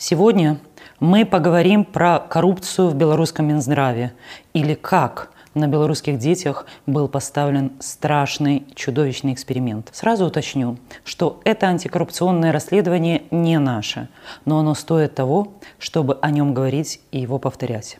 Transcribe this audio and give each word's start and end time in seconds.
Сегодня 0.00 0.58
мы 1.00 1.26
поговорим 1.26 1.84
про 1.84 2.20
коррупцию 2.20 2.88
в 2.88 2.94
белорусском 2.94 3.48
Минздраве 3.48 4.12
или 4.54 4.74
как 4.74 5.32
на 5.54 5.66
белорусских 5.66 6.18
детях 6.20 6.66
был 6.86 7.08
поставлен 7.08 7.72
страшный, 7.80 8.64
чудовищный 8.76 9.32
эксперимент. 9.32 9.90
Сразу 9.92 10.26
уточню, 10.26 10.78
что 11.04 11.40
это 11.42 11.66
антикоррупционное 11.66 12.52
расследование 12.52 13.24
не 13.32 13.58
наше, 13.58 14.08
но 14.44 14.60
оно 14.60 14.76
стоит 14.76 15.16
того, 15.16 15.54
чтобы 15.80 16.16
о 16.22 16.30
нем 16.30 16.54
говорить 16.54 17.00
и 17.10 17.18
его 17.18 17.40
повторять. 17.40 17.98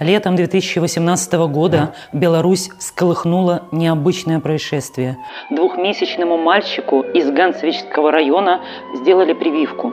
Летом 0.00 0.34
2018 0.34 1.32
года 1.50 1.92
Беларусь 2.14 2.70
сколыхнула 2.78 3.64
необычное 3.70 4.40
происшествие. 4.40 5.18
Двухмесячному 5.50 6.38
мальчику 6.38 7.02
из 7.02 7.30
Ганцевичского 7.30 8.10
района 8.10 8.62
сделали 8.94 9.34
прививку. 9.34 9.92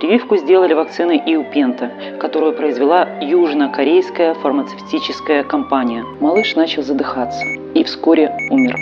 Прививку 0.00 0.38
сделали 0.38 0.74
вакциной 0.74 1.22
Иупента, 1.24 1.92
которую 2.20 2.56
произвела 2.56 3.06
южнокорейская 3.20 4.34
фармацевтическая 4.34 5.44
компания. 5.44 6.04
Малыш 6.18 6.56
начал 6.56 6.82
задыхаться 6.82 7.44
и 7.74 7.84
вскоре 7.84 8.36
умер. 8.50 8.76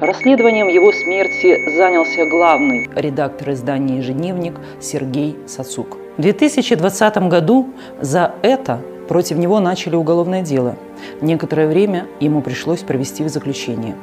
Расследованием 0.00 0.68
его 0.68 0.90
смерти 0.90 1.76
занялся 1.76 2.24
главный 2.30 2.88
редактор 2.96 3.50
издания 3.50 3.98
«Ежедневник» 3.98 4.54
Сергей 4.80 5.36
Сацук. 5.46 5.98
В 6.16 6.22
2020 6.22 7.28
году 7.28 7.68
за 8.00 8.32
это 8.40 8.80
Против 9.08 9.38
него 9.38 9.58
начали 9.58 9.96
уголовное 9.96 10.42
дело. 10.42 10.76
Некоторое 11.22 11.66
время 11.66 12.06
ему 12.20 12.42
пришлось 12.42 12.80
провести 12.80 13.24
в 13.24 13.28
заключении. 13.28 13.94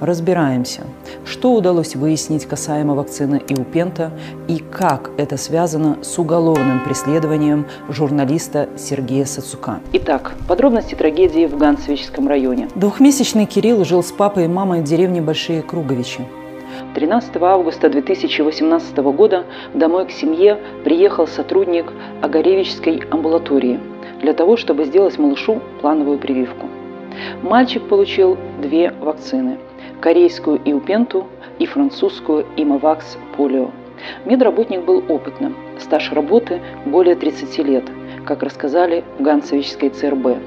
Разбираемся, 0.00 0.82
что 1.24 1.54
удалось 1.54 1.96
выяснить 1.96 2.44
касаемо 2.44 2.94
вакцины 2.94 3.40
Иупента 3.48 4.12
и 4.46 4.58
как 4.58 5.10
это 5.16 5.38
связано 5.38 5.96
с 6.02 6.18
уголовным 6.18 6.84
преследованием 6.84 7.66
журналиста 7.88 8.68
Сергея 8.76 9.24
Сацука. 9.24 9.80
Итак, 9.94 10.32
подробности 10.46 10.94
трагедии 10.94 11.46
в 11.46 11.56
Ганцевичском 11.56 12.28
районе. 12.28 12.68
Двухмесячный 12.74 13.46
Кирилл 13.46 13.86
жил 13.86 14.02
с 14.02 14.12
папой 14.12 14.44
и 14.44 14.48
мамой 14.48 14.82
в 14.82 14.84
деревне 14.84 15.22
Большие 15.22 15.62
Круговичи. 15.62 16.26
13 16.94 17.36
августа 17.36 17.88
2018 17.88 18.96
года 18.98 19.44
домой 19.72 20.06
к 20.06 20.10
семье 20.10 20.58
приехал 20.84 21.26
сотрудник 21.26 21.90
Огаревичской 22.20 23.02
амбулатории– 23.10 23.80
для 24.22 24.32
того, 24.32 24.56
чтобы 24.56 24.84
сделать 24.84 25.18
малышу 25.18 25.60
плановую 25.80 26.18
прививку. 26.18 26.68
Мальчик 27.42 27.82
получил 27.88 28.36
две 28.60 28.92
вакцины– 29.00 29.58
корейскую 30.00 30.60
Иупенту 30.64 31.26
и 31.58 31.66
французскую 31.66 32.46
Имавакс 32.56 33.18
Полио. 33.36 33.70
Медработник 34.24 34.84
был 34.84 35.04
опытным, 35.08 35.56
стаж 35.78 36.12
работы 36.12 36.60
более 36.86 37.16
30 37.16 37.58
лет, 37.58 37.84
как 38.24 38.42
рассказали 38.42 39.04
в 39.18 39.22
Ганцевичской 39.22 39.90
ЦРБ. 39.90 40.38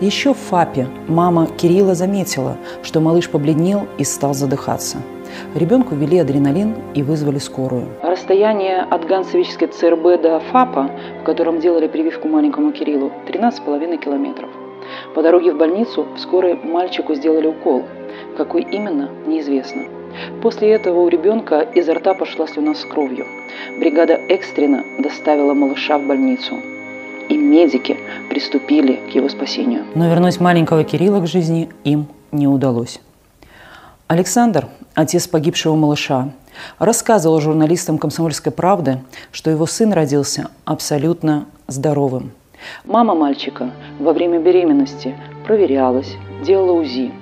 Еще 0.00 0.34
в 0.34 0.36
ФАПе 0.36 0.86
мама 1.08 1.46
Кирилла 1.46 1.94
заметила, 1.94 2.56
что 2.82 3.00
малыш 3.00 3.28
побледнел 3.28 3.88
и 3.98 4.04
стал 4.04 4.34
задыхаться– 4.34 4.98
Ребенку 5.54 5.94
ввели 5.94 6.18
адреналин 6.18 6.74
и 6.94 7.02
вызвали 7.02 7.38
скорую. 7.38 7.88
Расстояние 8.02 8.82
от 8.82 9.06
Ганцевической 9.06 9.68
ЦРБ 9.68 10.22
до 10.22 10.40
ФАПа, 10.52 10.90
котором 11.30 11.60
делали 11.60 11.86
прививку 11.86 12.26
маленькому 12.26 12.72
Кириллу, 12.72 13.12
13,5 13.28 13.98
километров. 13.98 14.50
По 15.14 15.22
дороге 15.22 15.52
в 15.52 15.58
больницу 15.58 16.04
в 16.16 16.18
скорой 16.18 16.56
мальчику 16.56 17.14
сделали 17.14 17.46
укол. 17.46 17.84
Какой 18.36 18.62
именно, 18.62 19.08
неизвестно. 19.28 19.82
После 20.42 20.72
этого 20.72 21.02
у 21.02 21.08
ребенка 21.08 21.60
изо 21.60 21.94
рта 21.94 22.14
пошла 22.14 22.48
слюна 22.48 22.74
с 22.74 22.84
кровью. 22.84 23.26
Бригада 23.78 24.14
экстренно 24.14 24.82
доставила 24.98 25.54
малыша 25.54 25.98
в 25.98 26.06
больницу. 26.08 26.56
И 27.28 27.36
медики 27.36 27.96
приступили 28.28 28.98
к 29.12 29.14
его 29.14 29.28
спасению. 29.28 29.84
Но 29.94 30.08
вернуть 30.08 30.40
маленького 30.40 30.82
Кирилла 30.82 31.20
к 31.20 31.28
жизни 31.28 31.68
им 31.84 32.08
не 32.32 32.48
удалось. 32.48 33.00
Александр, 34.08 34.66
отец 34.96 35.28
погибшего 35.28 35.76
малыша, 35.76 36.30
рассказывал 36.78 37.40
журналистам 37.40 37.98
«Комсомольской 37.98 38.52
правды», 38.52 38.98
что 39.32 39.50
его 39.50 39.66
сын 39.66 39.92
родился 39.92 40.50
абсолютно 40.64 41.46
здоровым. 41.66 42.32
Мама 42.84 43.14
мальчика 43.14 43.70
во 43.98 44.12
время 44.12 44.38
беременности 44.38 45.16
проверялась, 45.46 46.16
делала 46.44 46.72
УЗИ. 46.72 47.12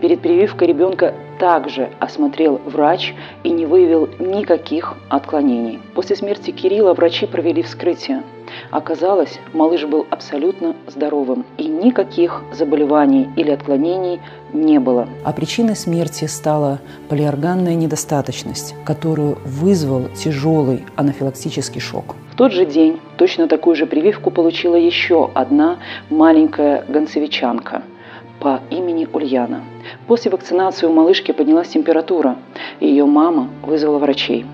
Перед 0.00 0.20
прививкой 0.20 0.68
ребенка 0.68 1.14
также 1.40 1.90
осмотрел 1.98 2.60
врач 2.64 3.14
и 3.42 3.50
не 3.50 3.66
выявил 3.66 4.08
никаких 4.18 4.94
отклонений. 5.08 5.80
После 5.94 6.14
смерти 6.16 6.52
Кирилла 6.52 6.94
врачи 6.94 7.26
провели 7.26 7.62
вскрытие– 7.62 8.22
Оказалось, 8.70 9.38
малыш 9.52 9.84
был 9.84 10.06
абсолютно 10.10 10.74
здоровым, 10.86 11.44
и 11.58 11.66
никаких 11.66 12.42
заболеваний 12.52 13.28
или 13.36 13.50
отклонений 13.50 14.20
не 14.52 14.78
было. 14.78 15.08
А 15.24 15.32
причиной 15.32 15.76
смерти 15.76 16.26
стала 16.26 16.80
полиорганная 17.08 17.74
недостаточность, 17.74 18.74
которую 18.84 19.38
вызвал 19.44 20.08
тяжелый 20.16 20.84
анафилактический 20.96 21.80
шок. 21.80 22.16
В 22.32 22.36
тот 22.36 22.52
же 22.52 22.66
день 22.66 23.00
точно 23.16 23.46
такую 23.46 23.76
же 23.76 23.86
прививку 23.86 24.30
получила 24.30 24.74
еще 24.74 25.30
одна 25.34 25.78
маленькая 26.10 26.84
гонцевичанка 26.88 27.82
по 28.40 28.60
имени 28.70 29.06
Ульяна. 29.12 29.62
После 30.06 30.30
вакцинации 30.30 30.86
у 30.86 30.92
малышки 30.92 31.32
поднялась 31.32 31.68
температура, 31.68 32.36
и 32.80 32.88
ее 32.88 33.06
мама 33.06 33.48
вызвала 33.62 33.98
врачей. 33.98 34.46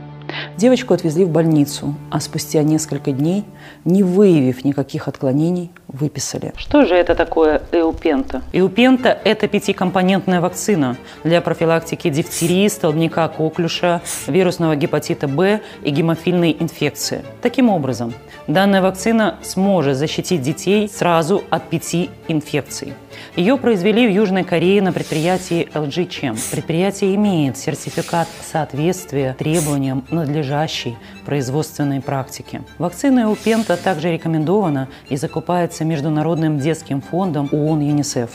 Девочку 0.57 0.95
отвезли 0.95 1.25
в 1.25 1.31
больницу, 1.31 1.95
а 2.11 2.21
спустя 2.21 2.63
несколько 2.63 3.13
дней, 3.13 3.45
не 3.85 4.03
выявив 4.03 4.65
никаких 4.65 5.09
отклонений, 5.09 5.71
выписали. 5.89 6.53
Что 6.57 6.85
же 6.85 6.95
это 6.95 7.15
такое 7.15 7.63
эупента? 7.73 8.43
Эупента– 8.53 9.19
это 9.25 9.49
пятикомпонентная 9.49 10.41
вакцина 10.41 10.97
для 11.25 11.41
профилактики 11.41 12.11
дифтерии, 12.11 12.69
столбняка 12.69 13.29
коклюша, 13.29 14.03
вирусного 14.27 14.77
гепатита 14.77 15.29
Б 15.29 15.61
и 15.83 15.91
гемофильной 15.91 16.57
инфекции. 16.59 17.25
Таким 17.43 17.71
образом, 17.71 18.13
данная 18.53 18.83
вакцина 18.83 19.37
сможет 19.43 19.97
защитить 19.97 20.43
детей 20.43 20.89
сразу 20.89 21.43
от 21.51 21.69
пяти 21.69 22.11
инфекций. 22.29 22.95
Ее 23.37 23.57
произвели 23.57 24.07
в 24.07 24.11
Южной 24.11 24.45
Корее 24.45 24.83
на 24.83 24.93
предприятии 24.93 25.69
LG 25.73 26.09
Chem. 26.09 26.51
Предприятие 26.51 27.15
имеет 27.15 27.57
сертификат 27.57 28.29
соответствия 28.43 29.35
требованиям 29.39 30.05
надлежащей 30.11 30.97
производственной 31.25 32.01
практики. 32.01 32.63
Вакцина 32.79 33.21
Эупента 33.25 33.77
также 33.77 34.13
рекомендована 34.13 34.89
и 35.09 35.17
закупается 35.17 35.85
Международным 35.85 36.59
детским 36.59 37.01
фондом 37.01 37.49
ООН 37.53 37.81
ЮНИСЕФ. 37.81 38.31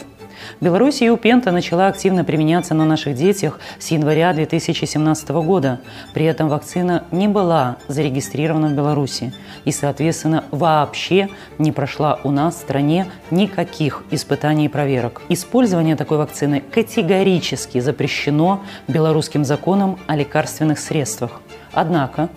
В 0.59 0.63
Беларуси 0.63 1.03
Юпента 1.03 1.51
начала 1.51 1.88
активно 1.88 2.23
применяться 2.23 2.73
на 2.73 2.85
наших 2.85 3.16
детях 3.16 3.59
с 3.79 3.91
января 3.91 4.34
2017 4.34 5.29
года. 5.29 5.79
При 6.13 6.25
этом 6.25 6.50
вакцина 6.50 7.03
не 7.12 7.28
была 7.28 7.78
зарегистрирована 7.88 8.68
в 8.68 8.74
Беларуси 8.74 9.33
и, 9.65 9.71
соответственно, 9.71 10.45
вообще 10.51 11.30
не 11.57 11.71
прошла 11.71 12.19
у 12.24 12.31
нас 12.31 12.56
в 12.56 12.59
стране 12.59 13.07
никаких 13.31 14.04
испытаний 14.12 14.65
и 14.65 14.69
проверок. 14.69 15.21
Использование 15.30 15.95
такой 15.95 16.18
вакцины 16.18 16.62
категорически 16.71 17.80
запрещено 17.80 18.63
белорусским 18.88 19.45
законом 19.45 20.00
о 20.07 20.15
лекарственных 20.15 20.80
средствах. 20.80 21.42
Однако 21.74 22.30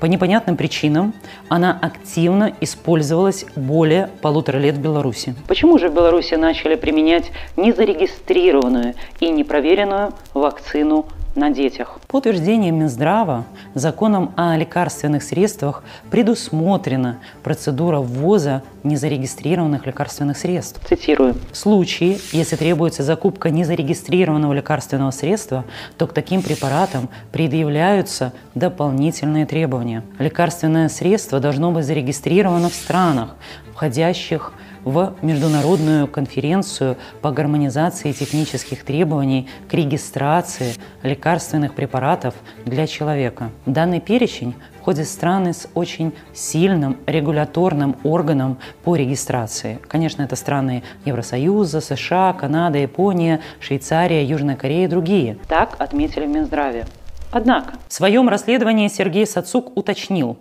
по 0.00 0.06
непонятным 0.06 0.56
причинам 0.56 1.14
она 1.48 1.78
активно 1.80 2.52
использовалась 2.60 3.44
более 3.56 4.08
полутора 4.22 4.58
лет 4.58 4.76
в 4.76 4.80
Беларуси. 4.80 5.34
Почему 5.46 5.78
же 5.78 5.88
в 5.88 5.94
Беларуси 5.94 6.34
начали 6.34 6.74
применять 6.74 7.30
незарегистрированную 7.56 8.94
и 9.20 9.30
непроверенную 9.30 10.12
вакцину 10.34 11.06
на 11.34 11.50
детях. 11.50 11.98
По 12.08 12.16
утверждениям 12.16 12.76
Минздрава, 12.76 13.44
законом 13.74 14.32
о 14.36 14.56
лекарственных 14.56 15.22
средствах 15.22 15.82
предусмотрена 16.10 17.18
процедура 17.42 17.98
ввоза 17.98 18.62
незарегистрированных 18.82 19.86
лекарственных 19.86 20.36
средств. 20.36 20.80
Цитирую. 20.86 21.34
В 21.52 21.56
случае, 21.56 22.18
если 22.32 22.56
требуется 22.56 23.02
закупка 23.02 23.50
незарегистрированного 23.50 24.52
лекарственного 24.52 25.10
средства, 25.10 25.64
то 25.96 26.06
к 26.06 26.12
таким 26.12 26.42
препаратам 26.42 27.08
предъявляются 27.32 28.32
дополнительные 28.54 29.46
требования. 29.46 30.02
Лекарственное 30.18 30.88
средство 30.88 31.40
должно 31.40 31.70
быть 31.72 31.84
зарегистрировано 31.84 32.68
в 32.68 32.74
странах, 32.74 33.36
входящих 33.74 34.52
в 34.52 34.58
в 34.88 35.14
Международную 35.20 36.08
конференцию 36.08 36.96
по 37.20 37.30
гармонизации 37.30 38.12
технических 38.12 38.84
требований 38.84 39.46
к 39.68 39.74
регистрации 39.74 40.72
лекарственных 41.02 41.74
препаратов 41.74 42.34
для 42.64 42.86
человека. 42.86 43.50
Данный 43.66 44.00
перечень 44.00 44.54
входит 44.80 45.06
в 45.06 45.10
страны 45.10 45.52
с 45.52 45.68
очень 45.74 46.14
сильным 46.32 46.96
регуляторным 47.04 47.96
органом 48.02 48.56
по 48.82 48.96
регистрации. 48.96 49.78
Конечно, 49.86 50.22
это 50.22 50.36
страны 50.36 50.82
Евросоюза, 51.04 51.82
США, 51.82 52.32
Канада, 52.32 52.78
Япония, 52.78 53.40
Швейцария, 53.60 54.24
Южная 54.24 54.56
Корея 54.56 54.86
и 54.86 54.88
другие. 54.88 55.36
Так 55.48 55.76
отметили 55.78 56.24
в 56.24 56.30
Минздраве. 56.30 56.86
Однако 57.30 57.74
в 57.88 57.92
своем 57.92 58.30
расследовании 58.30 58.88
Сергей 58.88 59.26
Сацук 59.26 59.76
уточнил, 59.76 60.38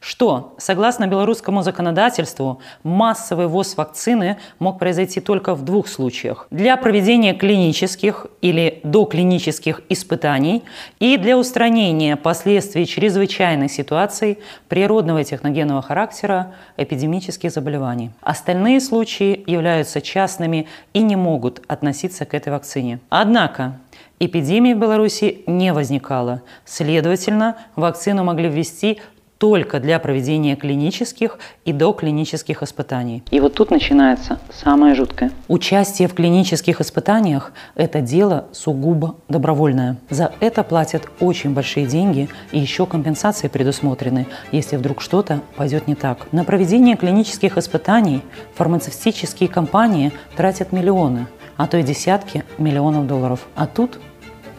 что, 0.00 0.54
согласно 0.58 1.06
белорусскому 1.06 1.62
законодательству, 1.62 2.60
массовый 2.82 3.46
ввоз 3.46 3.76
вакцины 3.76 4.38
мог 4.58 4.78
произойти 4.78 5.20
только 5.20 5.54
в 5.54 5.64
двух 5.64 5.88
случаях. 5.88 6.46
Для 6.50 6.76
проведения 6.76 7.34
клинических 7.34 8.26
или 8.40 8.80
доклинических 8.82 9.82
испытаний 9.88 10.62
и 10.98 11.16
для 11.16 11.38
устранения 11.38 12.16
последствий 12.16 12.86
чрезвычайных 12.86 13.70
ситуаций 13.70 14.38
природного 14.68 15.18
и 15.18 15.24
техногенного 15.24 15.82
характера 15.82 16.54
эпидемических 16.76 17.50
заболеваний. 17.50 18.10
Остальные 18.20 18.80
случаи 18.80 19.42
являются 19.46 20.00
частными 20.00 20.66
и 20.92 21.00
не 21.00 21.16
могут 21.16 21.62
относиться 21.68 22.24
к 22.24 22.34
этой 22.34 22.52
вакцине. 22.52 23.00
Однако 23.08 23.78
Эпидемии 24.20 24.74
в 24.74 24.78
Беларуси 24.78 25.42
не 25.46 25.72
возникало. 25.72 26.42
Следовательно, 26.64 27.56
вакцину 27.74 28.22
могли 28.22 28.48
ввести 28.48 29.00
только 29.38 29.80
для 29.80 29.98
проведения 29.98 30.56
клинических 30.56 31.38
и 31.64 31.72
доклинических 31.72 32.62
испытаний. 32.62 33.22
И 33.30 33.40
вот 33.40 33.54
тут 33.54 33.70
начинается 33.70 34.38
самое 34.52 34.94
жуткое. 34.94 35.32
Участие 35.48 36.08
в 36.08 36.14
клинических 36.14 36.80
испытаниях– 36.80 37.52
это 37.74 38.00
дело 38.00 38.46
сугубо 38.52 39.16
добровольное. 39.28 39.96
За 40.10 40.32
это 40.40 40.62
платят 40.62 41.08
очень 41.20 41.52
большие 41.52 41.86
деньги, 41.86 42.28
и 42.52 42.58
еще 42.58 42.86
компенсации 42.86 43.48
предусмотрены, 43.48 44.26
если 44.52 44.76
вдруг 44.76 45.00
что-то 45.00 45.40
пойдет 45.56 45.88
не 45.88 45.94
так. 45.94 46.32
На 46.32 46.44
проведение 46.44 46.96
клинических 46.96 47.58
испытаний 47.58 48.22
фармацевтические 48.54 49.48
компании 49.48 50.12
тратят 50.36 50.72
миллионы, 50.72 51.26
а 51.56 51.66
то 51.66 51.76
и 51.76 51.82
десятки 51.82 52.44
миллионов 52.58 53.06
долларов. 53.06 53.46
А 53.54 53.66
тут 53.66 53.98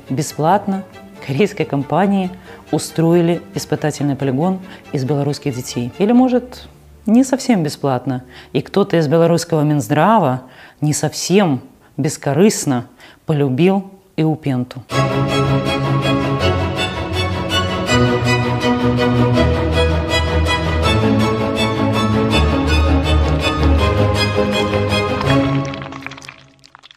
бесплатно 0.10 0.83
корейской 1.25 1.66
компании– 1.66 2.30
устроили 2.75 3.42
испытательный 3.56 4.18
полигон 4.18 4.60
из 4.92 5.06
белорусских 5.06 5.56
детей. 5.56 5.94
Или, 5.98 6.12
может, 6.12 6.68
не 7.06 7.24
совсем 7.24 7.63
бесплатно. 7.63 8.24
И 8.51 8.62
кто-то 8.62 8.98
из 8.98 9.07
белорусского 9.07 9.62
Минздрава 9.62 10.42
не 10.81 10.94
совсем 10.94 11.62
бескорыстно 11.95 12.88
полюбил 13.25 13.89
Эупенту. 14.18 14.83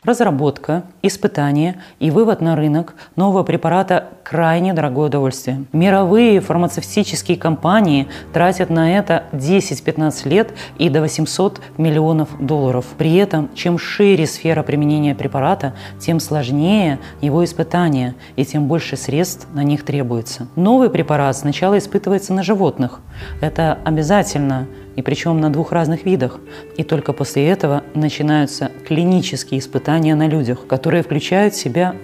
Разработка, 0.02 0.84
испытание 1.02 1.82
и 2.00 2.10
вывод 2.10 2.40
на 2.40 2.56
рынок 2.56 2.94
нового 3.14 3.44
препарата– 3.44 4.08
крайне 4.28 4.75
дорогое 4.75 5.06
удовольствие. 5.06 5.64
Мировые 5.72 6.40
фармацевтические 6.40 7.38
компании 7.38 8.08
тратят 8.34 8.69
на 8.69 8.98
это 8.98 9.25
10-15 9.32 10.28
лет 10.28 10.52
и 10.76 10.90
до 10.90 11.00
800 11.00 11.60
миллионов 11.78 12.28
долларов. 12.38 12.84
При 12.98 13.16
этом, 13.16 13.48
чем 13.54 13.78
шире 13.78 14.26
сфера 14.26 14.62
применения 14.62 15.14
препарата, 15.14 15.75
тем 15.98 16.20
сложнее 16.20 16.98
его 17.22 17.42
испытание 17.42 18.16
и 18.36 18.44
тем 18.44 18.66
больше 18.66 18.98
средств 18.98 19.48
на 19.54 19.62
них 19.62 19.82
требуется. 19.82 20.48
Новый 20.56 20.90
препарат 20.90 21.34
сначала 21.34 21.78
испытывается 21.78 22.34
на 22.34 22.42
животных. 22.42 23.00
Это 23.40 23.78
обязательно 23.84 24.66
и 24.96 25.00
причем 25.00 25.40
на 25.40 25.50
двух 25.50 25.72
разных 25.72 26.04
видах. 26.04 26.38
И 26.76 26.82
только 26.82 27.14
после 27.14 27.48
этого 27.48 27.82
начинаются 27.94 28.72
клинические 28.86 29.60
испытания 29.60 30.14
на 30.14 30.28
людях, 30.28 30.66
которые 30.66 31.02
включают 31.02 31.54
в 31.54 31.58
себя 31.58 31.94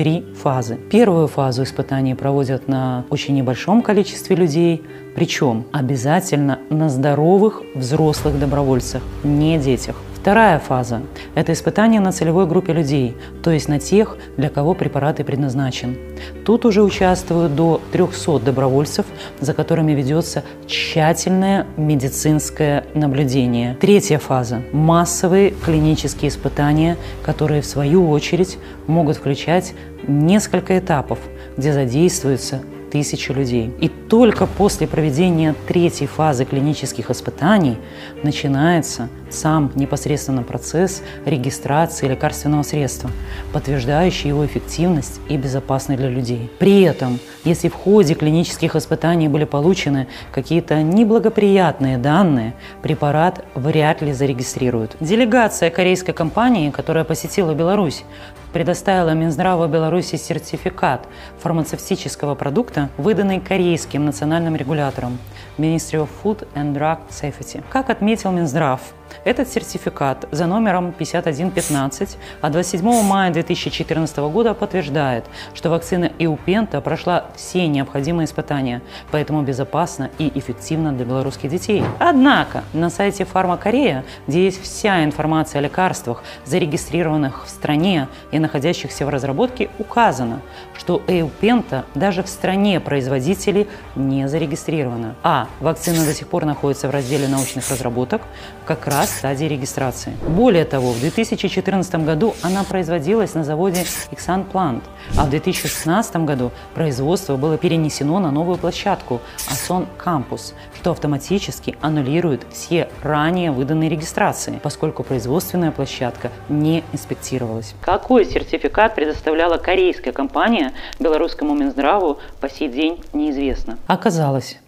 три 0.00 0.24
фазы. 0.34 0.78
Первую 0.90 1.28
фазу 1.28 1.64
испытаний 1.64 2.14
проводят 2.14 2.68
на 2.68 3.04
очень 3.10 3.34
небольшом 3.34 3.82
количестве 3.82 4.34
людей, 4.34 4.82
причем 5.14 5.66
обязательно 5.72 6.58
на 6.70 6.88
здоровых 6.88 7.60
взрослых 7.74 8.38
добровольцах, 8.38 9.02
не 9.24 9.58
детях. 9.58 9.96
Вторая 10.14 10.58
фаза– 10.58 11.02
это 11.34 11.52
испытание 11.52 12.00
на 12.00 12.12
целевой 12.12 12.46
группе 12.46 12.72
людей, 12.72 13.14
то 13.42 13.50
есть 13.50 13.68
на 13.68 13.78
тех, 13.78 14.16
для 14.38 14.48
кого 14.48 14.72
препарат 14.72 15.20
и 15.20 15.22
предназначен. 15.22 15.98
Тут 16.46 16.64
уже 16.64 16.82
участвуют 16.82 17.54
до 17.54 17.80
300 17.92 18.38
добровольцев, 18.38 19.04
за 19.40 19.52
которыми 19.52 19.92
ведется 19.92 20.44
тщательное 20.66 21.66
медицинское 21.76 22.79
наблюдение. 22.94 23.76
Третья 23.80 24.18
фаза– 24.18 24.62
массовые 24.72 25.50
клинические 25.50 26.28
испытания, 26.28 26.96
которые 27.22 27.62
в 27.62 27.66
свою 27.66 28.08
очередь 28.10 28.58
могут 28.86 29.16
включать 29.16 29.74
несколько 30.06 30.78
этапов, 30.78 31.18
где 31.56 31.72
задействуются 31.72 32.62
тысячи 32.90 33.32
людей. 33.32 33.72
И 33.80 33.88
только 33.88 34.46
после 34.46 34.86
проведения 34.86 35.54
третьей 35.66 36.06
фазы 36.06 36.44
клинических 36.44 37.10
испытаний 37.10 37.76
начинается 38.22 39.08
сам 39.30 39.70
непосредственно 39.76 40.42
процесс 40.42 41.02
регистрации 41.24 42.08
лекарственного 42.08 42.62
средства, 42.62 43.10
подтверждающий 43.52 44.28
его 44.28 44.44
эффективность 44.44 45.20
и 45.28 45.36
безопасность 45.36 46.00
для 46.00 46.10
людей. 46.10 46.50
При 46.58 46.82
этом, 46.82 47.18
если 47.44 47.68
в 47.68 47.74
ходе 47.74 48.14
клинических 48.14 48.76
испытаний 48.76 49.28
были 49.28 49.44
получены 49.44 50.08
какие-то 50.32 50.82
неблагоприятные 50.82 51.98
данные, 51.98 52.54
препарат 52.82 53.44
вряд 53.54 54.02
ли 54.02 54.12
зарегистрируют. 54.12 54.96
Делегация 55.00 55.70
корейской 55.70 56.12
компании, 56.12 56.70
которая 56.70 57.04
посетила 57.04 57.54
Беларусь, 57.54 58.04
предоставила 58.52 59.10
Минздраву 59.10 59.66
Беларуси 59.66 60.16
сертификат 60.16 61.06
фармацевтического 61.38 62.34
продукта, 62.34 62.88
выданный 62.96 63.40
корейским 63.40 64.04
национальным 64.04 64.56
регулятором 64.56 65.18
Ministry 65.58 66.00
of 66.00 66.08
Food 66.22 66.46
and 66.54 66.74
Drug 66.74 66.98
Safety. 67.10 67.62
Как 67.70 67.90
отметил 67.90 68.32
Минздрав, 68.32 68.80
этот 69.24 69.48
сертификат 69.48 70.26
за 70.30 70.46
номером 70.46 70.92
5115 70.92 72.16
от 72.40 72.52
27 72.52 73.02
мая 73.02 73.30
2014 73.30 74.18
года 74.18 74.54
подтверждает, 74.54 75.24
что 75.54 75.70
вакцина 75.70 76.10
Иупента 76.18 76.80
прошла 76.80 77.26
все 77.36 77.66
необходимые 77.66 78.26
испытания, 78.26 78.82
поэтому 79.10 79.42
безопасна 79.42 80.10
и 80.18 80.30
эффективна 80.38 80.92
для 80.92 81.04
белорусских 81.04 81.50
детей. 81.50 81.82
Однако 81.98 82.64
на 82.72 82.90
сайте 82.90 83.24
Фармакорея, 83.24 84.04
где 84.26 84.44
есть 84.44 84.62
вся 84.62 85.04
информация 85.04 85.60
о 85.60 85.62
лекарствах, 85.62 86.22
зарегистрированных 86.44 87.46
в 87.46 87.48
стране 87.48 88.08
и 88.32 88.38
находящихся 88.38 89.06
в 89.06 89.08
разработке, 89.08 89.70
указано, 89.78 90.40
что 90.76 91.02
Эупента 91.06 91.84
даже 91.94 92.22
в 92.22 92.28
стране 92.28 92.80
производителей 92.80 93.68
не 93.96 94.28
зарегистрирована. 94.28 95.14
А 95.22 95.46
вакцина 95.60 96.04
до 96.04 96.14
сих 96.14 96.28
пор 96.28 96.44
находится 96.44 96.88
в 96.88 96.90
разделе 96.90 97.28
научных 97.28 97.68
разработок, 97.70 98.22
как 98.64 98.86
раз 98.86 98.99
раз 99.00 99.16
стадии 99.16 99.46
регистрации. 99.46 100.12
Более 100.28 100.64
того, 100.64 100.92
в 100.92 101.00
2014 101.00 101.94
году 102.04 102.34
она 102.42 102.64
производилась 102.64 103.34
на 103.34 103.44
заводе 103.44 103.86
Ixan 104.10 104.44
Plant, 104.52 104.82
а 105.16 105.24
в 105.24 105.30
2016 105.30 106.16
году 106.16 106.50
производство 106.74 107.36
было 107.36 107.56
перенесено 107.56 108.18
на 108.18 108.30
новую 108.30 108.58
площадку 108.58 109.20
Ason 109.48 109.86
Campus, 110.04 110.52
что 110.78 110.90
автоматически 110.90 111.76
аннулирует 111.80 112.46
все 112.52 112.88
ранее 113.02 113.52
выданные 113.52 113.88
регистрации, 113.88 114.60
поскольку 114.62 115.02
производственная 115.02 115.70
площадка 115.70 116.30
не 116.50 116.84
инспектировалась. 116.92 117.74
Какой 117.80 118.26
сертификат 118.26 118.94
предоставляла 118.94 119.56
корейская 119.56 120.12
компания 120.12 120.72
белорусскому 120.98 121.54
Минздраву 121.54 122.18
по 122.40 122.50
сей 122.50 122.68
день 122.68 123.02
неизвестно. 123.14 123.78
Оказалось, 123.86 124.58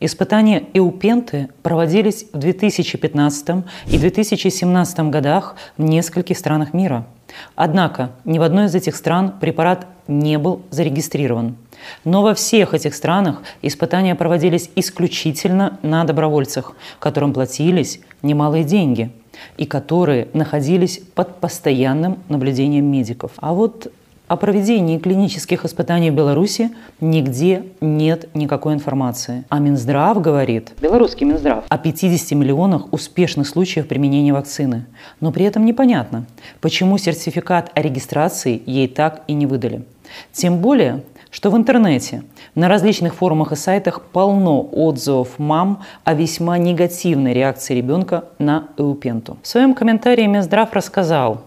Испытания 0.00 0.64
Эупенты 0.74 1.48
проводились 1.62 2.26
в 2.32 2.38
2015 2.38 3.64
и 3.86 3.98
2017 3.98 4.98
годах 5.10 5.56
в 5.76 5.82
нескольких 5.82 6.38
странах 6.38 6.72
мира. 6.72 7.06
Однако 7.54 8.12
ни 8.24 8.38
в 8.38 8.42
одной 8.42 8.66
из 8.66 8.74
этих 8.74 8.96
стран 8.96 9.34
препарат 9.40 9.86
не 10.06 10.38
был 10.38 10.62
зарегистрирован. 10.70 11.56
Но 12.04 12.22
во 12.22 12.34
всех 12.34 12.74
этих 12.74 12.94
странах 12.94 13.42
испытания 13.62 14.14
проводились 14.14 14.70
исключительно 14.74 15.78
на 15.82 16.04
добровольцах, 16.04 16.74
которым 16.98 17.32
платились 17.32 18.00
немалые 18.22 18.64
деньги 18.64 19.10
и 19.56 19.66
которые 19.66 20.28
находились 20.32 21.00
под 21.14 21.36
постоянным 21.40 22.18
наблюдением 22.28 22.86
медиков. 22.86 23.32
А 23.36 23.52
вот 23.52 23.92
о 24.28 24.36
проведении 24.36 24.98
клинических 24.98 25.64
испытаний 25.64 26.10
в 26.10 26.14
Беларуси 26.14 26.70
нигде 27.00 27.64
нет 27.80 28.28
никакой 28.34 28.74
информации. 28.74 29.44
А 29.48 29.58
Минздрав 29.58 30.20
говорит, 30.20 30.72
белорусский 30.80 31.26
Минздрав, 31.26 31.64
о 31.68 31.78
50 31.78 32.32
миллионах 32.32 32.92
успешных 32.92 33.48
случаев 33.48 33.88
применения 33.88 34.32
вакцины. 34.32 34.86
Но 35.20 35.32
при 35.32 35.46
этом 35.46 35.64
непонятно, 35.64 36.26
почему 36.60 36.98
сертификат 36.98 37.70
о 37.74 37.82
регистрации 37.82 38.62
ей 38.66 38.86
так 38.86 39.22
и 39.26 39.32
не 39.32 39.46
выдали. 39.46 39.84
Тем 40.32 40.58
более, 40.58 41.02
что 41.30 41.50
в 41.50 41.56
интернете 41.56 42.22
на 42.54 42.68
различных 42.68 43.14
форумах 43.14 43.52
и 43.52 43.56
сайтах 43.56 44.02
полно 44.02 44.60
отзывов 44.72 45.38
мам 45.38 45.82
о 46.04 46.14
весьма 46.14 46.58
негативной 46.58 47.32
реакции 47.32 47.74
ребенка 47.74 48.24
на 48.38 48.68
эупенту. 48.76 49.38
В 49.42 49.48
своем 49.48 49.74
комментарии 49.74 50.26
Минздрав 50.26 50.72
рассказал, 50.72 51.42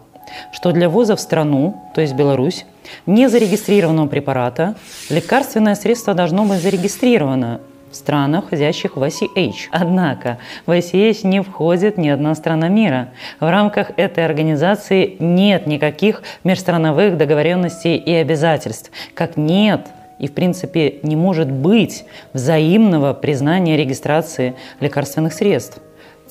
что 0.51 0.71
для 0.71 0.89
ввоза 0.89 1.15
в 1.15 1.19
страну, 1.19 1.81
то 1.93 2.01
есть 2.01 2.13
Беларусь, 2.13 2.65
незарегистрированного 3.05 4.07
препарата 4.07 4.75
лекарственное 5.09 5.75
средство 5.75 6.13
должно 6.13 6.45
быть 6.45 6.61
зарегистрировано 6.61 7.61
в 7.91 7.95
странах, 7.95 8.45
входящих 8.45 8.95
в 8.95 9.03
ICH. 9.03 9.67
Однако 9.71 10.37
в 10.65 10.71
ICH 10.71 11.27
не 11.27 11.41
входит 11.41 11.97
ни 11.97 12.09
одна 12.09 12.33
страна 12.35 12.69
мира. 12.69 13.09
В 13.39 13.49
рамках 13.49 13.91
этой 13.97 14.25
организации 14.25 15.17
нет 15.19 15.67
никаких 15.67 16.23
межстрановых 16.43 17.17
договоренностей 17.17 17.97
и 17.97 18.13
обязательств, 18.13 18.91
как 19.13 19.37
нет 19.37 19.87
и, 20.19 20.27
в 20.27 20.33
принципе, 20.33 20.99
не 21.01 21.15
может 21.15 21.51
быть 21.51 22.05
взаимного 22.33 23.13
признания 23.13 23.75
регистрации 23.75 24.55
лекарственных 24.79 25.33
средств. 25.33 25.81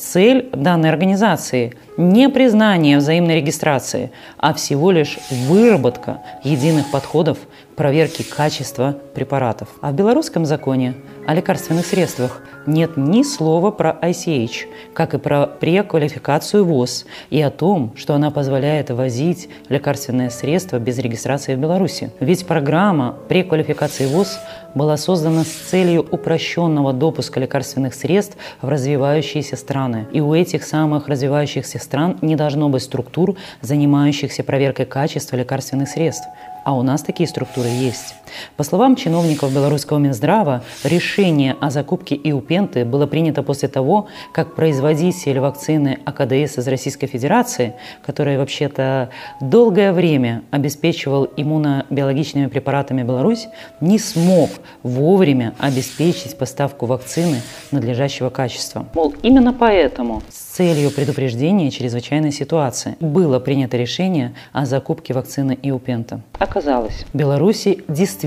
Цель 0.00 0.49
данной 0.54 0.88
организации– 0.88 1.75
не 1.99 2.30
признание 2.30 2.97
взаимной 2.97 3.37
регистрации, 3.37 4.11
а 4.38 4.54
всего 4.54 4.92
лишь 4.92 5.19
выработка 5.30 6.23
единых 6.42 6.90
подходов 6.90 7.37
к 7.73 7.77
проверке 7.77 8.25
качества 8.25 8.97
препаратов. 9.15 9.69
А 9.81 9.91
в 9.91 9.95
белорусском 9.95 10.45
законе 10.45 10.95
о 11.27 11.35
лекарственных 11.35 11.87
средствах 11.87 12.43
нет 12.67 12.97
ни 12.97 13.23
слова 13.23 13.71
про 13.71 13.97
ICH, 14.03 14.67
как 14.95 15.15
и 15.15 15.19
про 15.19 15.47
преквалификацию 15.47 16.65
ВОЗ 16.65 17.07
и 17.31 17.41
о 17.41 17.50
том, 17.50 17.93
что 17.97 18.15
она 18.15 18.31
позволяет 18.31 18.91
возить 18.91 19.49
лекарственные 19.69 20.31
средства 20.31 20.79
без 20.79 20.99
регистрации 20.99 21.55
в 21.55 21.59
Беларуси. 21.59 22.11
Ведь 22.21 22.47
программа 22.47 23.17
преквалификации 23.29 24.07
ВОЗ 24.07 24.39
была 24.75 24.97
создана 24.97 25.45
с 25.45 25.49
целью 25.49 26.07
упрощенного 26.11 26.93
допуска 26.93 27.41
лекарственных 27.41 27.95
средств 27.95 28.37
в 28.61 28.69
развивающиеся 28.69 29.57
страны. 29.57 30.07
И 30.12 30.21
у 30.21 30.35
этих 30.35 30.65
самых 30.65 31.09
развивающихся 31.09 31.79
стран 31.79 32.19
не 32.23 32.37
должно 32.37 32.69
быть 32.69 32.83
структур, 32.83 33.37
занимающихся 33.62 34.45
проверкой 34.45 34.87
качества 34.87 35.37
лекарственных 35.37 35.89
средств. 35.89 36.27
А 36.64 36.75
у 36.75 36.83
нас 36.83 37.02
такие 37.02 37.29
структуры 37.29 37.69
есть. 37.69 38.14
По 38.57 38.65
словам 38.65 38.97
чиновников 38.97 39.53
белорусского 39.53 39.99
Минздрава, 39.99 40.63
решение 40.85 41.57
о 41.61 41.71
закупке 41.71 42.19
Иупенты 42.23 42.85
было 42.85 43.07
принято 43.07 43.43
после 43.43 43.69
того, 43.69 44.09
как 44.33 44.55
производитель 44.55 45.39
вакцины 45.41 45.99
АКДС 46.05 46.59
из 46.59 46.69
Российской 46.69 47.07
Федерации, 47.07 47.75
который 48.05 48.39
вообще-то 48.39 49.11
долгое 49.41 49.93
время 49.93 50.43
обеспечивал 50.51 51.29
иммунобиологичными 51.37 52.47
препаратами 52.47 53.03
Беларусь, 53.03 53.49
не 53.81 53.99
смог 53.99 54.51
вовремя 54.83 55.55
обеспечить 55.59 56.37
поставку 56.37 56.87
вакцины 56.87 57.43
надлежащего 57.71 58.31
качества. 58.31 58.87
Мол, 58.95 59.15
именно 59.23 59.53
поэтому 59.53 60.23
с 60.31 60.57
целью 60.57 60.91
предупреждения 60.91 61.71
чрезвычайной 61.71 62.33
ситуации 62.33 62.97
было 63.01 63.39
принято 63.39 63.77
решение 63.77 64.35
о 64.53 64.67
закупке 64.67 65.15
вакцины 65.15 65.59
Иупента. 65.63 66.21
Оказалось, 66.39 67.05
Беларуси 67.13 67.85
действительно 67.89 68.20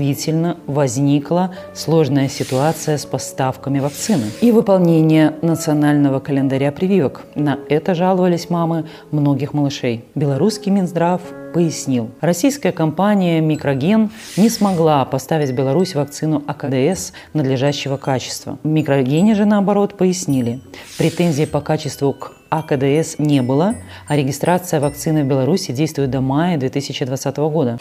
возникла 0.66 1.54
сложная 1.74 2.28
ситуация 2.28 2.98
с 2.98 3.06
поставками 3.06 3.80
вакцины 3.80 4.24
и 4.40 4.50
выполнение 4.50 5.34
национального 5.42 6.20
календаря 6.20 6.72
прививок. 6.72 7.22
На 7.34 7.58
это 7.68 7.94
жаловались 7.94 8.50
мамы 8.50 8.86
многих 9.10 9.52
малышей. 9.52 10.04
Белорусский 10.14 10.70
Минздрав 10.70 11.20
пояснил, 11.54 12.10
российская 12.20 12.72
компания 12.72 13.40
«Микроген» 13.40 14.10
не 14.36 14.50
смогла 14.50 15.04
поставить 15.04 15.50
в 15.50 15.54
Беларусь 15.54 15.94
вакцину 15.94 16.42
АКДС 16.46 17.12
надлежащего 17.32 17.96
качества. 17.96 18.58
В 18.64 18.66
«Микрогене» 18.66 19.34
же, 19.36 19.44
наоборот, 19.44 19.96
пояснили, 19.96 20.60
претензий 20.98 21.46
по 21.46 21.60
качеству 21.60 22.12
к 22.12 22.32
АКДС 22.50 23.16
не 23.18 23.42
было, 23.42 23.74
а 24.08 24.16
регистрация 24.16 24.80
вакцины 24.80 25.24
в 25.24 25.26
Беларуси 25.26 25.72
действует 25.72 26.10
до 26.10 26.20
мая 26.20 26.56
2020 26.56 27.36
года. 27.36 27.78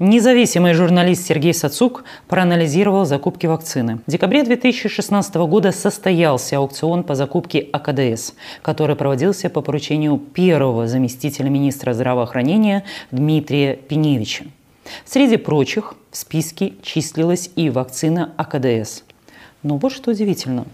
Независимый 0.00 0.74
журналист 0.74 1.26
Сергей 1.26 1.52
Сацук 1.52 2.04
проанализировал 2.28 3.04
закупки 3.04 3.46
вакцины. 3.46 3.98
В 4.06 4.10
декабре 4.12 4.44
2016 4.44 5.34
года 5.34 5.72
состоялся 5.72 6.58
аукцион 6.58 7.02
по 7.02 7.16
закупке 7.16 7.66
АКДС, 7.72 8.34
который 8.62 8.94
проводился 8.94 9.50
по 9.50 9.60
поручению 9.60 10.18
первого 10.18 10.86
заместителя 10.86 11.48
министра 11.48 11.94
здравоохранения 11.94 12.84
Дмитрия 13.10 13.74
Пеневича. 13.74 14.44
Среди 15.04 15.36
прочих 15.36 15.94
в 16.12 16.16
списке 16.16 16.74
числилась 16.80 17.50
и 17.56 17.68
вакцина 17.68 18.30
АКДС. 18.36 19.02
Но 19.64 19.78
вот 19.78 19.90
что 19.90 20.12
удивительно. 20.12 20.66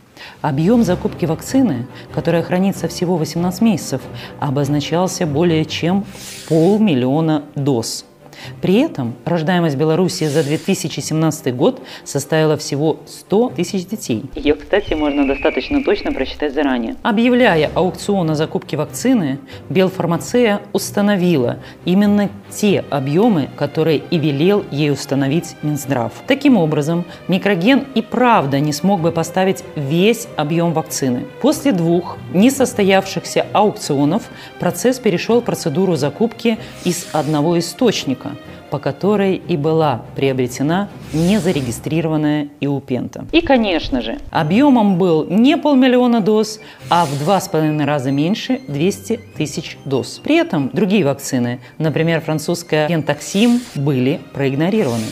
Объем 0.43 0.83
закупки 0.83 1.25
вакцины, 1.25 1.87
которая 2.12 2.43
хранится 2.43 2.88
всего 2.88 3.16
18 3.16 3.62
месяцев, 3.62 4.02
обозначался 4.38 5.25
более 5.25 5.64
чем 5.64 6.04
полмиллиона 6.47 7.45
доз– 7.54 8.04
при 8.61 8.76
этом 8.76 9.14
рождаемость 9.25 9.76
Беларуси 9.76 10.25
за 10.25 10.43
2017 10.43 11.55
год 11.55 11.81
составила 12.05 12.57
всего 12.57 12.99
100 13.07 13.53
тысяч 13.57 13.87
детей. 13.87 14.25
Ее, 14.35 14.55
кстати, 14.55 14.95
можно 14.95 15.26
достаточно 15.26 15.83
точно 15.83 16.12
прочитать 16.12 16.55
заранее. 16.55 16.97
Объявляя 17.03 17.71
аукцион 17.75 18.31
о 18.31 18.35
закупке 18.35 18.76
вакцины, 18.76 19.38
Белфармация 19.69 20.61
установила 20.73 21.59
именно 21.85 22.31
те 22.50 22.85
объемы, 22.91 23.49
которые 23.57 24.03
и 24.11 24.19
велел 24.19 24.64
ей 24.71 24.91
установить 24.91 25.57
Минздрав. 25.62 26.12
Таким 26.26 26.57
образом, 26.57 27.05
микроген 27.29 27.87
и 27.95 28.03
правда 28.03 28.61
не 28.61 28.73
смог 28.73 29.00
бы 29.00 29.12
поставить 29.12 29.64
весь 29.76 30.29
объем 30.37 30.73
вакцины. 30.73 31.25
После 31.41 31.73
двух 31.73 32.17
несостоявшихся 32.33 33.47
аукционов 33.53 34.29
процесс 34.59 34.99
перешел 34.99 35.41
в 35.41 35.45
процедуру 35.45 35.97
закупки 35.97 36.59
из 36.85 37.09
одного 37.12 37.59
источника– 37.59 38.24
по 38.71 38.78
которой 38.78 39.37
и 39.37 39.57
была 39.57 40.02
приобретена 40.16 40.88
незарегистрированная 41.12 42.49
Иупента. 42.61 43.25
И, 43.33 43.40
конечно 43.40 44.00
же, 44.02 44.19
объемом 44.31 44.99
был 44.99 45.26
не 45.28 45.57
полмиллиона 45.57 46.21
доз, 46.21 46.61
а 46.90 47.04
в 47.04 47.19
два 47.19 47.40
с 47.40 47.49
половиной 47.49 47.85
раза 47.85 48.11
меньше 48.11 48.61
200 48.69 49.21
тысяч 49.37 49.78
доз. 49.85 50.21
При 50.23 50.37
этом 50.37 50.71
другие 50.73 51.04
вакцины, 51.04 51.61
например, 51.78 52.21
французская 52.21 52.88
Кентаксим, 52.88 53.61
были 53.75 54.21
проигнорированы. 54.33 55.07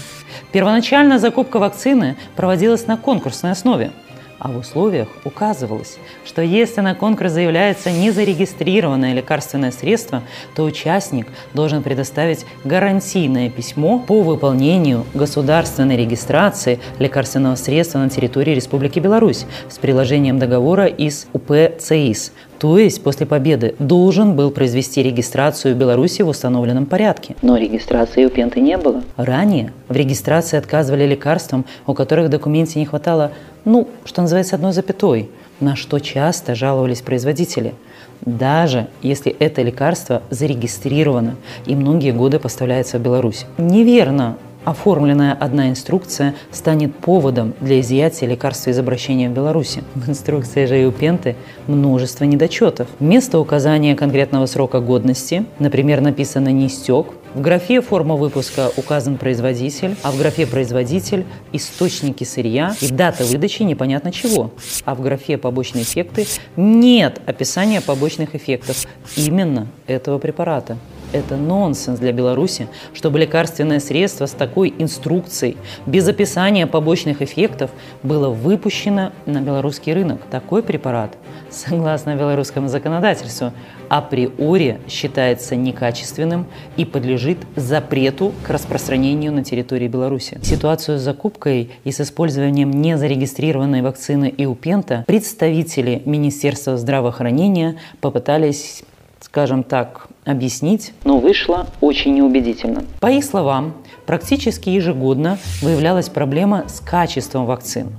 Первоначально 0.51 1.19
закупка 1.19 1.59
вакцины 1.59 2.17
проводилась 2.37 2.87
на 2.87 2.97
конкурсной 2.97 3.53
основе– 3.53 3.93
а 4.43 4.49
в 4.49 4.59
условиях 4.59 5.07
указывалось, 5.25 5.99
что 6.25 6.43
если 6.43 6.81
на 6.81 6.97
конкурс 6.97 7.31
заявляется 7.31 7.93
незарегистрированное 7.93 9.15
лекарственное 9.15 9.71
средство, 9.71 10.23
то 10.57 10.65
участник 10.65 11.29
должен 11.55 11.85
предоставить 11.85 12.45
гарантийное 12.65 13.51
письмо 13.51 14.01
по 14.01 14.23
выполнению 14.23 15.07
государственной 15.15 15.97
регистрации 15.97 16.81
лекарственного 16.99 17.55
средства 17.55 18.01
на 18.01 18.11
территории 18.11 18.57
Республики 18.57 18.99
Беларусь 18.99 19.47
с 19.69 19.79
приложением 19.79 20.41
договора 20.41 20.87
из 20.87 21.29
УП 21.33 21.79
ЦИС, 21.79 22.33
то 22.59 22.79
есть 22.79 23.03
после 23.03 23.27
победы 23.27 23.77
должен 23.79 24.35
был 24.35 24.51
произвести 24.51 25.03
регистрацию 25.03 25.75
в 25.75 25.79
Беларуси 25.79 26.23
в 26.23 26.29
установленном 26.29 26.87
порядке. 26.87 27.37
Но 27.43 27.57
регистрации 27.57 28.25
у 28.25 28.31
Пенты 28.31 28.61
не 28.61 28.77
было. 28.77 29.03
Ранее 29.17 29.73
в 29.89 29.97
регистрации 29.97 30.59
отказывали 30.59 31.05
лекарствам, 31.05 31.65
у 31.87 31.95
которых 31.95 32.27
в 32.27 32.29
документе 32.29 32.79
не 32.79 32.87
хватало, 32.87 33.33
ну, 33.65 33.89
что 34.05 34.23
называется, 34.23 34.57
одной 34.57 34.73
запятой. 34.73 35.31
на 35.61 35.77
что 35.77 35.99
часто 36.01 36.55
жаловались 36.55 37.03
производители– 37.03 37.75
даже 38.25 38.89
если 39.03 39.33
это 39.33 39.63
лекарство 39.63 40.23
зарегистрировано 40.31 41.37
и 41.67 41.75
многие 41.75 42.13
годы 42.13 42.39
поставляется 42.39 42.99
в 42.99 43.03
Беларусь. 43.03 43.47
Неверно 43.59 44.39
Оформленная 44.65 45.33
одна 45.33 45.71
инструкция 45.71 46.35
станет 46.53 46.95
поводом 46.95 47.55
для 47.61 47.81
изъятия 47.81 48.27
лекарства 48.27 48.71
из 48.71 48.79
обращения 48.79 49.29
в 49.29 49.33
Беларуси. 49.33 49.83
В 49.97 50.09
инструкции 50.09 50.67
же 50.67 50.81
и 50.81 50.85
у 50.85 50.93
Пенты 50.93 51.35
множество 51.67 52.25
недочетов. 52.25 52.87
Вместо 53.01 53.41
указания 53.41 53.97
конкретного 53.97 54.47
срока 54.47 54.81
годности, 54.81 55.45
например, 55.59 56.01
написано 56.01 56.49
«не 56.51 56.69
истек», 56.69 57.07
в 57.35 57.41
графе 57.41 57.81
«Форма 57.81 58.15
выпуска» 58.15 58.71
указан 58.77 59.17
производитель, 59.17 59.97
а 60.03 60.13
в 60.13 60.19
графе 60.19 60.47
«Производитель»– 60.47 61.25
источники 61.53 62.25
сырья 62.25 62.77
и 62.83 62.89
дата 62.89 63.25
выдачи 63.25 63.63
непонятно 63.63 64.13
чего. 64.13 64.51
А 64.85 64.95
в 64.95 65.01
графе 65.01 65.39
«Побочные 65.39 65.83
эффекты» 65.83 66.27
нет 66.57 67.23
описания 67.25 67.81
побочных 67.81 68.35
эффектов 68.35 68.85
именно 69.17 69.67
этого 69.87 70.19
препарата. 70.19 70.77
Это 71.13 71.37
нонсенс 71.37 71.99
для 71.99 72.13
Беларуси, 72.13 72.69
чтобы 72.95 73.19
лекарственное 73.19 73.81
средство 73.81 74.27
с 74.27 74.33
такой 74.33 74.75
инструкцией, 74.79 75.57
без 75.87 76.09
описания 76.09 76.67
побочных 76.67 77.23
эффектов, 77.23 77.71
было 78.03 78.31
выпущено 78.31 79.13
на 79.27 79.41
белорусский 79.41 79.93
рынок. 79.93 80.23
Такой 80.31 80.63
препарат, 80.63 81.17
согласно 81.51 82.17
белорусскому 82.17 82.69
законодательству, 82.69 83.53
априори 83.89 84.79
считается 84.89 85.55
некачественным 85.55 86.47
и 86.79 86.87
подлежит 86.87 87.39
запрету 87.57 88.33
к 88.43 88.49
распространению 88.49 89.33
на 89.33 89.45
территории 89.45 89.89
Беларуси. 89.89 90.41
Ситуацию 90.43 90.99
с 90.99 91.03
закупкой 91.03 91.71
и 91.85 91.93
с 91.93 92.01
использованием 92.01 92.71
незарегистрированной 92.71 93.83
вакцины 93.83 94.33
Иупента 94.39 95.05
представители 95.07 96.01
Министерства 96.07 96.79
здравоохранения 96.79 97.77
попытались 98.01 98.83
скажем 99.23 99.63
так, 99.63 100.09
объяснить, 100.25 100.93
но 101.05 101.19
вышло 101.19 101.67
очень 101.81 102.15
неубедительно. 102.15 102.85
По 103.01 103.11
их 103.11 103.25
словам, 103.25 103.75
практически 104.07 104.69
ежегодно 104.69 105.39
выявлялась 105.63 106.09
проблема 106.09 106.69
с 106.69 106.81
качеством 106.81 107.47
вакцин. 107.47 107.93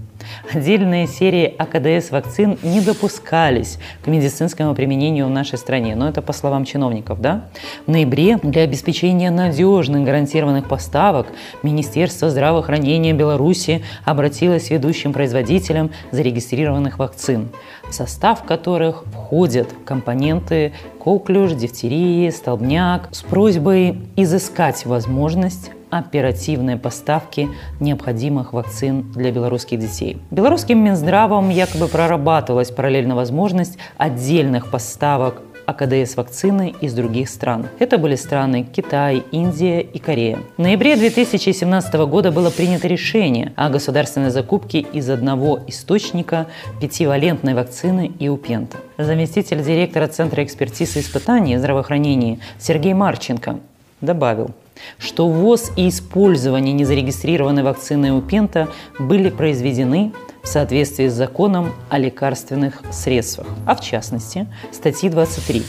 Отдельные 0.54 1.08
серии 1.08 1.54
АКДС 1.58 2.12
вакцин 2.12 2.58
не 2.64 2.82
допускались 2.82 3.80
к 4.04 4.08
медицинскому 4.08 4.76
применению 4.76 5.28
в 5.28 5.30
нашей 5.30 5.58
стране, 5.58 5.96
но 5.96 6.08
это 6.08 6.22
по 6.22 6.34
словам 6.34 6.66
чиновников. 6.66 7.22
Да? 7.22 7.46
В 7.86 7.92
ноябре 7.92 8.38
для 8.42 8.64
обеспечения 8.64 9.32
надежных 9.32 10.04
гарантированных 10.04 10.68
поставок 10.68 11.28
Министерство 11.62 12.30
здравоохранения 12.30 13.14
Беларуси 13.14 13.84
обратилось 14.06 14.68
к 14.68 14.72
ведущим 14.72 15.14
производителям 15.14 15.92
зарегистрированных 16.12 17.00
вакцин, 17.00 17.50
в 17.90 17.94
состав 17.94 18.44
которых 18.44 19.04
входят 19.06 19.70
компоненты 19.86 20.74
коклюш, 21.04 21.52
дифтерии, 21.52 22.30
столбняк, 22.30 23.10
с 23.12 23.22
просьбой 23.24 23.98
изыскать 24.16 24.86
возможность 24.86 25.72
оперативной 25.90 26.78
поставки 26.78 27.50
необходимых 27.80 28.54
вакцин 28.54 29.12
для 29.12 29.32
белорусских 29.32 29.80
детей. 29.80 30.18
Белорусским 30.32 30.84
Минздравом 30.84 31.50
якобы 31.50 31.88
прорабатывалась 31.88 32.72
параллельно 32.72 33.16
возможность 33.16 33.78
отдельных 33.98 34.72
поставок 34.72 35.42
АКДС 35.66 36.18
вакцины 36.18 36.74
из 36.82 36.94
других 36.94 37.30
стран. 37.30 37.68
Это 37.80 37.98
были 37.98 38.16
страны 38.16 38.68
Китай, 38.72 39.24
Индия 39.32 39.82
и 39.82 40.00
Корея. 40.00 40.40
В 40.58 40.62
ноябре 40.62 40.96
2017 40.96 41.94
года 41.94 42.32
было 42.32 42.50
принято 42.50 42.88
решение 42.88 43.54
о 43.56 43.70
государственной 43.70 44.30
закупке 44.30 44.80
из 44.80 45.10
одного 45.10 45.60
источника 45.68 46.48
пятивалентной 46.82 47.54
вакцины 47.54 48.12
Иупента. 48.20 48.78
Заместитель 48.98 49.64
директора 49.64 50.08
Центра 50.08 50.44
экспертизы 50.44 51.00
и 51.00 51.02
испытаний 51.02 51.58
здравоохранения 51.58 52.40
Сергей 52.60 52.94
Марченко 52.94 53.60
добавил, 54.02 54.52
что 54.98 55.28
ввоз 55.28 55.72
и 55.76 55.90
использование 55.90 56.74
незарегистрированной 56.74 57.64
вакцины 57.64 58.10
Иупента 58.10 58.68
были 59.00 59.30
произведены 59.30 60.12
в 60.44 60.48
соответствии 60.48 61.08
с 61.08 61.14
законом 61.14 61.74
о 61.90 61.98
лекарственных 61.98 62.82
средствах, 62.92 63.48
а 63.66 63.76
в 63.76 63.82
частности 63.82 64.48
статьи 64.72 65.10
23 65.10 65.64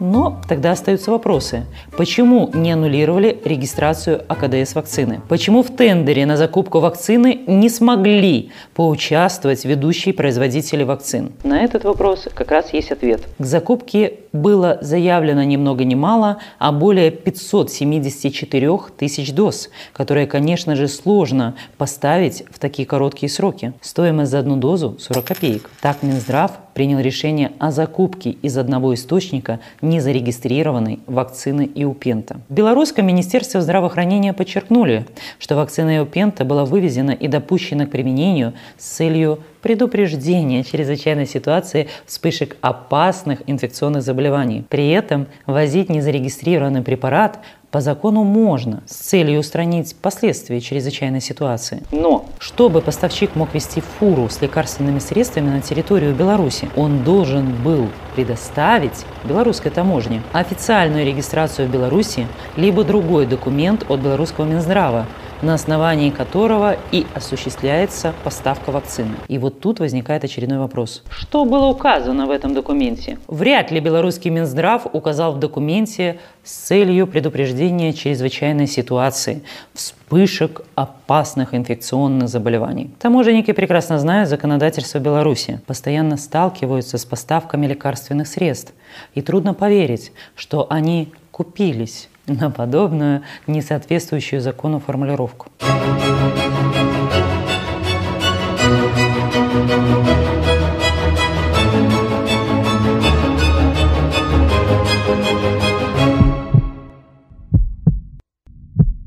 но 0.00 0.40
тогда 0.48 0.72
остаются 0.72 1.10
вопросы. 1.10 1.64
Почему 1.96 2.50
не 2.52 2.72
аннулировали 2.72 3.40
регистрацию 3.44 4.22
АКДС 4.28 4.74
вакцины? 4.74 5.20
Почему 5.28 5.62
в 5.62 5.74
тендере 5.74 6.26
на 6.26 6.36
закупку 6.36 6.80
вакцины 6.80 7.40
не 7.46 7.68
смогли 7.68 8.50
поучаствовать 8.74 9.64
ведущие 9.64 10.14
производители 10.14 10.82
вакцин? 10.82 11.32
На 11.44 11.60
этот 11.62 11.84
вопрос 11.84 12.28
как 12.34 12.50
раз 12.50 12.72
есть 12.72 12.90
ответ. 12.90 13.22
К 13.38 13.44
закупке 13.44 14.14
было 14.32 14.78
заявлено 14.80 15.42
ни 15.42 15.56
много 15.56 15.84
ни 15.84 15.94
мало, 15.94 16.38
а 16.58 16.72
более 16.72 17.10
574 17.10 18.78
тысяч 18.96 19.32
доз, 19.32 19.70
которые, 19.92 20.26
конечно 20.26 20.76
же, 20.76 20.88
сложно 20.88 21.54
поставить 21.76 22.44
в 22.50 22.58
такие 22.58 22.86
короткие 22.86 23.30
сроки. 23.30 23.72
Стоимость 23.80 24.30
за 24.30 24.38
одну 24.38 24.56
дозу 24.56 24.96
40 24.98 25.24
копеек. 25.24 25.70
Так 25.80 26.02
Минздрав 26.02 26.52
принял 26.74 26.98
решение 26.98 27.52
о 27.58 27.70
закупке 27.70 28.30
из 28.30 28.56
одного 28.56 28.94
источника 28.94 29.60
незарегистрированной 29.80 31.00
вакцины 31.06 31.70
Иупента. 31.74 32.40
В 32.48 32.54
Белорусском 32.54 33.06
министерстве 33.06 33.60
здравоохранения 33.60 34.32
подчеркнули, 34.32 35.06
что 35.38 35.56
вакцина 35.56 35.98
Иупента 35.98 36.44
была 36.44 36.64
вывезена 36.64 37.12
и 37.12 37.28
допущена 37.28 37.86
к 37.86 37.90
применению 37.90 38.54
с 38.78 38.84
целью 38.84 39.40
предупреждения 39.62 40.64
чрезвычайной 40.64 41.26
ситуации 41.26 41.88
вспышек 42.04 42.56
опасных 42.60 43.40
инфекционных 43.46 44.02
заболеваний. 44.02 44.64
При 44.68 44.90
этом 44.90 45.28
возить 45.46 45.88
незарегистрированный 45.88 46.82
препарат 46.82 47.38
по 47.70 47.80
закону 47.80 48.22
можно 48.22 48.82
с 48.86 48.96
целью 48.96 49.40
устранить 49.40 49.96
последствия 49.96 50.60
чрезвычайной 50.60 51.22
ситуации. 51.22 51.82
Но 51.90 52.26
чтобы 52.38 52.82
поставщик 52.82 53.34
мог 53.34 53.54
вести 53.54 53.80
фуру 53.80 54.28
с 54.28 54.42
лекарственными 54.42 54.98
средствами 54.98 55.48
на 55.48 55.62
территорию 55.62 56.14
Беларуси, 56.14 56.68
он 56.76 57.02
должен 57.02 57.54
был 57.62 57.88
предоставить 58.14 59.06
белорусской 59.24 59.70
таможне 59.70 60.22
официальную 60.34 61.06
регистрацию 61.06 61.66
в 61.66 61.70
Беларуси 61.70 62.26
либо 62.56 62.84
другой 62.84 63.24
документ 63.24 63.86
от 63.88 64.00
белорусского 64.00 64.44
Минздрава, 64.44 65.06
на 65.42 65.54
основании 65.54 66.10
которого 66.10 66.76
и 66.92 67.04
осуществляется 67.14 68.14
поставка 68.24 68.70
вакцины. 68.70 69.16
И 69.28 69.38
вот 69.38 69.60
тут 69.60 69.80
возникает 69.80 70.24
очередной 70.24 70.58
вопрос. 70.58 71.02
Что 71.10 71.44
было 71.44 71.66
указано 71.66 72.26
в 72.26 72.30
этом 72.30 72.54
документе? 72.54 73.18
Вряд 73.26 73.70
ли 73.70 73.80
белорусский 73.80 74.30
Минздрав 74.30 74.86
указал 74.92 75.32
в 75.32 75.40
документе 75.40 76.20
с 76.44 76.52
целью 76.52 77.06
предупреждения 77.06 77.92
чрезвычайной 77.92 78.68
ситуации, 78.68 79.42
вспышек 79.74 80.62
опасных 80.74 81.54
инфекционных 81.54 82.28
заболеваний. 82.28 82.90
Таможенники 83.00 83.52
прекрасно 83.52 83.98
знают 83.98 84.28
законодательство 84.28 84.98
Беларуси, 84.98 85.60
постоянно 85.66 86.16
сталкиваются 86.16 86.98
с 86.98 87.04
поставками 87.04 87.66
лекарственных 87.66 88.28
средств. 88.28 88.72
И 89.14 89.22
трудно 89.22 89.54
поверить, 89.54 90.12
что 90.36 90.66
они 90.70 91.12
купились 91.30 92.08
на 92.26 92.50
подобную 92.50 93.22
несоответствующую 93.46 94.40
закону 94.40 94.80
формулировку. 94.80 95.48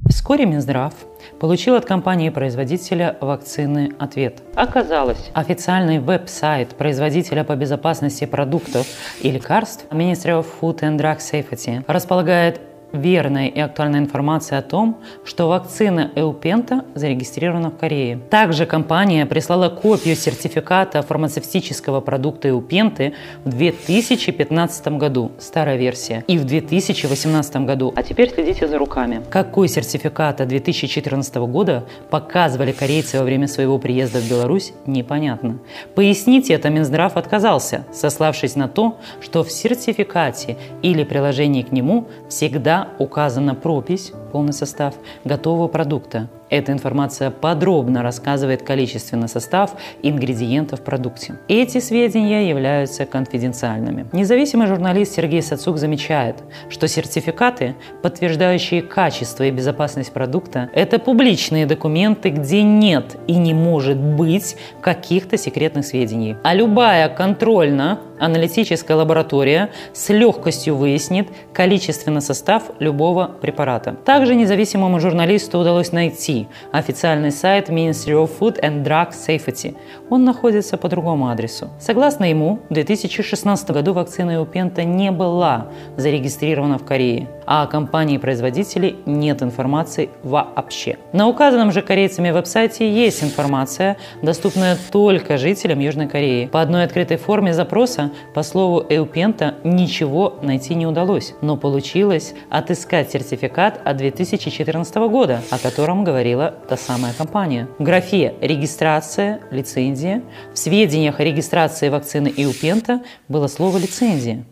Вскоре 0.10 0.46
Минздрав 0.48 0.94
получил 1.40 1.76
от 1.76 1.86
компании-производителя 1.86 3.16
вакцины 3.22 3.94
ответ. 4.00 4.42
Оказалось, 4.56 5.30
официальный 5.34 6.00
веб-сайт 6.00 6.70
производителя 6.76 7.44
по 7.44 7.56
безопасности 7.56 8.26
продуктов 8.26 8.88
и 9.22 9.30
лекарств 9.30 9.86
Ministry 9.92 10.42
of 10.42 10.48
Food 10.60 10.80
and 10.80 10.98
Drug 10.98 11.20
Safety 11.20 11.84
располагает 11.88 12.60
верная 12.96 13.48
и 13.48 13.60
актуальная 13.60 14.00
информация 14.00 14.60
о 14.60 14.62
том, 14.62 14.98
что 15.24 15.48
вакцина 15.48 16.12
Эупента 16.16 16.86
зарегистрирована 16.96 17.70
в 17.70 17.78
Корее. 17.78 18.20
Также 18.30 18.66
компания 18.66 19.26
прислала 19.26 19.70
копию 19.70 20.16
сертификата 20.16 21.02
фармацевтического 21.02 22.02
продукта 22.02 22.50
Эупенты 22.50 23.14
в 23.44 23.50
2015 23.50 24.88
году, 24.98 25.32
старая 25.40 25.78
версия, 25.78 26.24
и 26.28 26.38
в 26.38 26.46
2018 26.46 27.56
году. 27.58 27.94
А 27.96 28.04
теперь 28.04 28.32
следите 28.34 28.68
за 28.68 28.78
руками. 28.78 29.22
Какой 29.30 29.68
сертификат 29.68 30.42
от 30.42 30.48
2014 30.48 31.36
года 31.36 31.86
показывали 32.10 32.72
корейцы 32.72 33.18
во 33.18 33.24
время 33.24 33.48
своего 33.48 33.78
приезда 33.80 34.20
в 34.20 34.30
Беларусь, 34.30 34.74
непонятно. 34.86 35.60
Пояснить 35.96 36.50
это 36.50 36.70
Минздрав 36.70 37.18
отказался, 37.18 37.86
сославшись 37.94 38.56
на 38.56 38.68
то, 38.68 38.98
что 39.22 39.44
в 39.44 39.52
сертификате 39.52 40.58
или 40.82 41.04
приложении 41.04 41.62
к 41.62 41.72
нему 41.72 42.08
всегда 42.30 42.85
указана 43.00 43.56
пропись, 43.56 44.14
полный 44.32 44.54
состав 44.54 44.96
готового 45.24 45.68
продукта. 45.68 46.28
Эта 46.50 46.72
информация 46.72 47.32
подробно 47.32 48.04
рассказывает 48.04 48.62
количественный 48.62 49.28
состав 49.28 49.72
ингредиентов 50.04 50.80
в 50.80 50.84
продукте. 50.84 51.40
Эти 51.48 51.80
сведения 51.80 52.48
являются 52.50 53.06
конфиденциальными. 53.06 54.06
Независимый 54.12 54.68
журналист 54.68 55.16
Сергей 55.16 55.42
Сацук 55.42 55.78
замечает, 55.78 56.44
что 56.70 56.88
сертификаты, 56.88 57.76
подтверждающие 58.04 58.84
качество 58.84 59.44
и 59.44 59.52
безопасность 59.52 60.14
продукта, 60.14 60.70
это 60.74 61.00
публичные 61.00 61.66
документы, 61.66 62.30
где 62.30 62.62
нет 62.62 63.18
и 63.28 63.36
не 63.36 63.54
может 63.54 63.98
быть 63.98 64.56
каких-то 64.82 65.38
секретных 65.38 65.86
сведений. 65.86 66.36
А 66.44 66.54
любая 66.54 67.10
контрольно 67.10 68.00
аналитическая 68.20 68.96
лаборатория 68.96 69.72
с 69.94 70.10
легкостью 70.10 70.76
выяснит 70.76 71.28
количественный 71.54 72.22
состав 72.22 72.72
любого 72.80 73.32
препарата. 73.42 73.96
Также 74.06 74.36
независимому 74.36 75.00
журналисту 75.00 75.60
удалось 75.60 75.92
найти 75.92 76.35
официальный 76.72 77.32
сайт 77.32 77.70
Ministry 77.70 78.14
of 78.14 78.30
Food 78.40 78.62
and 78.62 78.84
Drug 78.84 79.10
Safety. 79.12 79.76
Он 80.10 80.24
находится 80.24 80.78
по 80.78 80.90
другому 80.90 81.30
адресу. 81.30 81.70
Согласно 81.80 82.26
ему, 82.30 82.60
в 82.70 82.74
2016 82.74 83.72
году 83.72 83.94
вакцина 83.94 84.32
Eupenta 84.32 84.84
не 84.84 85.12
была 85.12 85.68
зарегистрирована 85.98 86.78
в 86.78 86.86
Корее, 86.86 87.28
а 87.46 87.64
о 87.64 87.68
компании-производителей 87.68 88.98
нет 89.06 89.42
информации 89.42 90.10
вообще. 90.24 90.98
На 91.14 91.28
указанном 91.28 91.72
же 91.72 91.82
корейцами 91.82 92.32
веб-сайте 92.32 92.92
есть 92.92 93.24
информация, 93.24 93.98
доступная 94.22 94.78
только 94.92 95.38
жителям 95.38 95.80
Южной 95.80 96.08
Кореи. 96.08 96.48
По 96.48 96.62
одной 96.62 96.84
открытой 96.84 97.18
форме 97.18 97.54
запроса 97.54 98.12
по 98.34 98.44
слову 98.44 98.86
Эупента 98.90 99.56
ничего 99.64 100.36
найти 100.42 100.76
не 100.76 100.88
удалось, 100.88 101.34
но 101.42 101.58
получилось 101.58 102.34
отыскать 102.50 103.12
сертификат 103.12 103.80
от 103.84 103.98
2014 103.98 104.96
года, 104.96 105.42
о 105.52 105.60
котором 105.60 106.04
говорила 106.26 106.56
та 106.68 106.76
самая 106.76 107.14
компания. 107.14 107.68
В 107.78 107.84
графе 107.84 108.34
«Регистрация», 108.42 109.42
«Лицензия» 109.52 110.24
в 110.54 110.58
сведениях 110.58 111.20
о 111.20 111.24
регистрации 111.24 111.90
вакцины 111.90 112.34
Эупента 112.36 113.04
было 113.28 113.48
слово 113.48 113.78
«лицензия», 113.78 114.44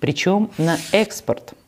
причем 0.00 0.50
на 0.58 0.76
экспорт– 0.90 1.54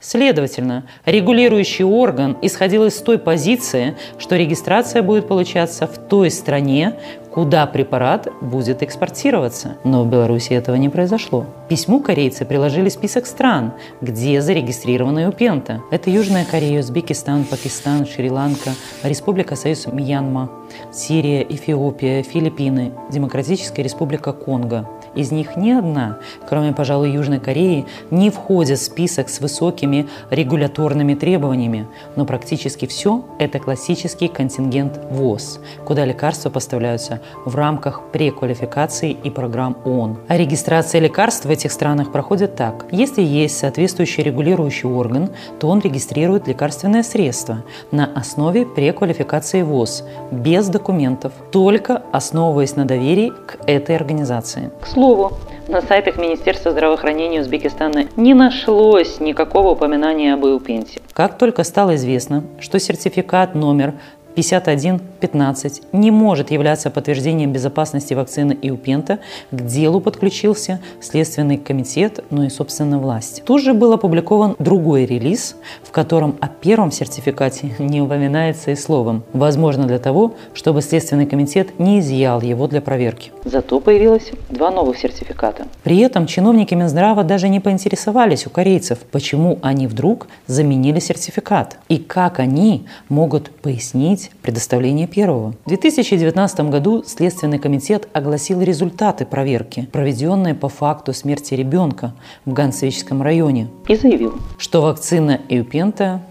Следовательно, 0.00 0.84
регулирующий 1.04 1.84
орган 1.84 2.36
исходил 2.42 2.84
из 2.84 2.96
той 2.96 3.18
позиции, 3.18 3.96
что 4.18 4.36
регистрация 4.36 5.02
будет 5.02 5.28
получаться 5.28 5.86
в 5.86 5.98
той 5.98 6.30
стране, 6.30 6.94
куда 7.38 7.66
препарат 7.66 8.28
будет 8.40 8.82
экспортироваться. 8.82 9.76
Но 9.84 10.02
в 10.02 10.08
Беларуси 10.08 10.52
этого 10.52 10.76
не 10.76 10.88
произошло. 10.88 11.46
письму 11.68 12.00
корейцы 12.00 12.44
приложили 12.44 12.88
список 12.88 13.26
стран, 13.26 13.74
где 14.00 14.40
зарегистрированы 14.40 15.28
упента. 15.28 15.82
Это 15.90 16.10
Южная 16.10 16.44
Корея, 16.44 16.80
Узбекистан, 16.80 17.44
Пакистан, 17.44 18.06
Шри-Ланка, 18.06 18.70
Республика 19.02 19.54
Союз 19.54 19.86
Мьянма, 19.86 20.50
Сирия, 20.92 21.42
Эфиопия, 21.42 22.22
Филиппины, 22.22 22.92
Демократическая 23.10 23.82
Республика 23.82 24.32
Конго. 24.32 24.88
Из 25.14 25.32
них 25.32 25.56
ни 25.56 25.70
одна, 25.70 26.18
кроме, 26.48 26.72
пожалуй, 26.72 27.10
Южной 27.10 27.40
Кореи, 27.40 27.86
не 28.10 28.30
входит 28.30 28.78
в 28.78 28.82
список 28.82 29.28
с 29.28 29.40
высокими 29.40 30.08
регуляторными 30.30 31.14
требованиями, 31.14 31.86
но 32.16 32.24
практически 32.24 32.86
все– 32.86 33.24
это 33.38 33.58
классический 33.58 34.28
контингент 34.28 35.00
ВОЗ, 35.10 35.60
куда 35.84 36.04
лекарства 36.04 36.50
поставляются 36.50 37.20
в 37.44 37.54
рамках 37.54 38.02
преквалификации 38.12 39.16
и 39.24 39.30
программ 39.30 39.76
ООН. 39.84 40.18
А 40.28 40.36
регистрация 40.36 41.00
лекарств 41.00 41.46
в 41.46 41.50
этих 41.50 41.72
странах 41.72 42.12
проходит 42.12 42.56
так. 42.56 42.86
Если 42.90 43.22
есть 43.22 43.58
соответствующий 43.58 44.22
регулирующий 44.22 44.88
орган, 44.88 45.30
то 45.60 45.68
он 45.68 45.80
регистрирует 45.80 46.46
лекарственное 46.48 47.02
средство 47.02 47.64
на 47.90 48.06
основе 48.14 48.66
преквалификации 48.66 49.62
ВОЗ, 49.62 50.04
без 50.30 50.68
документов, 50.68 51.32
только 51.50 52.02
основываясь 52.12 52.76
на 52.76 52.84
доверии 52.84 53.32
к 53.46 53.58
этой 53.66 53.96
организации. 53.96 54.70
К 54.80 54.86
слову, 54.98 55.32
на 55.68 55.80
сайтах 55.80 56.16
Министерства 56.16 56.72
здравоохранения 56.72 57.40
Узбекистана 57.40 58.06
не 58.16 58.34
нашлось 58.34 59.20
никакого 59.20 59.68
упоминания 59.68 60.34
об 60.34 60.44
Эупенте. 60.44 61.00
Как 61.12 61.38
только 61.38 61.62
стало 61.62 61.94
известно, 61.94 62.42
что 62.58 62.80
сертификат 62.80 63.54
номер 63.54 63.94
5115 64.38 65.82
не 65.92 66.12
может 66.12 66.52
являться 66.52 66.90
подтверждением 66.90 67.52
безопасности 67.52 68.14
вакцины 68.14 68.56
Иупента, 68.62 69.18
к 69.50 69.60
делу 69.62 70.00
подключился 70.00 70.80
Следственный 71.00 71.56
комитет, 71.56 72.24
ну 72.30 72.44
и, 72.44 72.48
собственно, 72.48 73.00
власть. 73.00 73.42
Тут 73.44 73.62
же 73.62 73.74
был 73.74 73.92
опубликован 73.92 74.54
другой 74.60 75.06
релиз, 75.06 75.56
в 75.82 75.90
котором 75.90 76.36
о 76.40 76.46
первом 76.46 76.92
сертификате 76.92 77.74
не 77.80 78.00
упоминается 78.00 78.70
и 78.70 78.76
словом. 78.76 79.24
Возможно, 79.32 79.88
для 79.88 79.98
того, 79.98 80.34
чтобы 80.54 80.82
Следственный 80.82 81.26
комитет 81.26 81.80
не 81.80 81.98
изъял 81.98 82.40
его 82.40 82.68
для 82.68 82.80
проверки. 82.80 83.32
Зато 83.44 83.80
появилось 83.80 84.30
два 84.50 84.70
новых 84.70 84.98
сертификата. 84.98 85.66
При 85.82 85.98
этом 85.98 86.26
чиновники 86.26 86.74
Минздрава 86.74 87.24
даже 87.24 87.48
не 87.48 87.58
поинтересовались 87.58 88.46
у 88.46 88.50
корейцев, 88.50 89.00
почему 89.10 89.58
они 89.62 89.88
вдруг 89.88 90.28
заменили 90.46 91.00
сертификат 91.00 91.78
и 91.88 91.98
как 91.98 92.38
они 92.38 92.86
могут 93.08 93.50
пояснить 93.50 94.27
предоставления 94.42 95.06
первого. 95.06 95.54
В 95.64 95.68
2019 95.68 96.60
году 96.70 97.02
Следственный 97.06 97.58
комитет 97.58 98.08
огласил 98.12 98.60
результаты 98.60 99.26
проверки, 99.26 99.88
проведенные 99.92 100.54
по 100.54 100.68
факту 100.68 101.12
смерти 101.12 101.54
ребенка 101.54 102.14
в 102.44 102.52
Гансвическом 102.52 103.22
районе, 103.22 103.68
и 103.86 103.96
заявил, 103.96 104.34
что 104.58 104.82
вакцина 104.82 105.40
Эупента, 105.48 106.22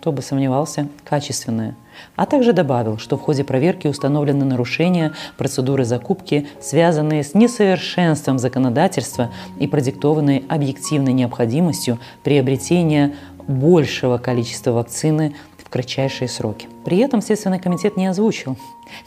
кто 0.00 0.12
бы 0.12 0.22
сомневался, 0.22 0.88
качественная– 1.04 1.76
а 2.16 2.26
также 2.26 2.52
добавил, 2.52 2.98
что 2.98 3.16
в 3.16 3.20
ходе 3.20 3.44
проверки 3.44 3.86
установлены 3.86 4.44
нарушения 4.44 5.12
процедуры 5.36 5.84
закупки, 5.84 6.48
связанные 6.60 7.22
с 7.22 7.34
несовершенством 7.34 8.38
законодательства 8.38 9.30
и 9.58 9.66
продиктованные 9.66 10.42
объективной 10.48 11.12
необходимостью 11.12 11.98
приобретения 12.24 13.14
большего 13.46 14.18
количества 14.18 14.72
вакцины 14.72 15.34
в 15.56 15.68
кратчайшие 15.70 16.28
сроки. 16.28 16.68
При 16.88 17.00
этом 17.00 17.20
Следственный 17.20 17.58
комитет 17.58 17.98
не 17.98 18.06
озвучил, 18.06 18.56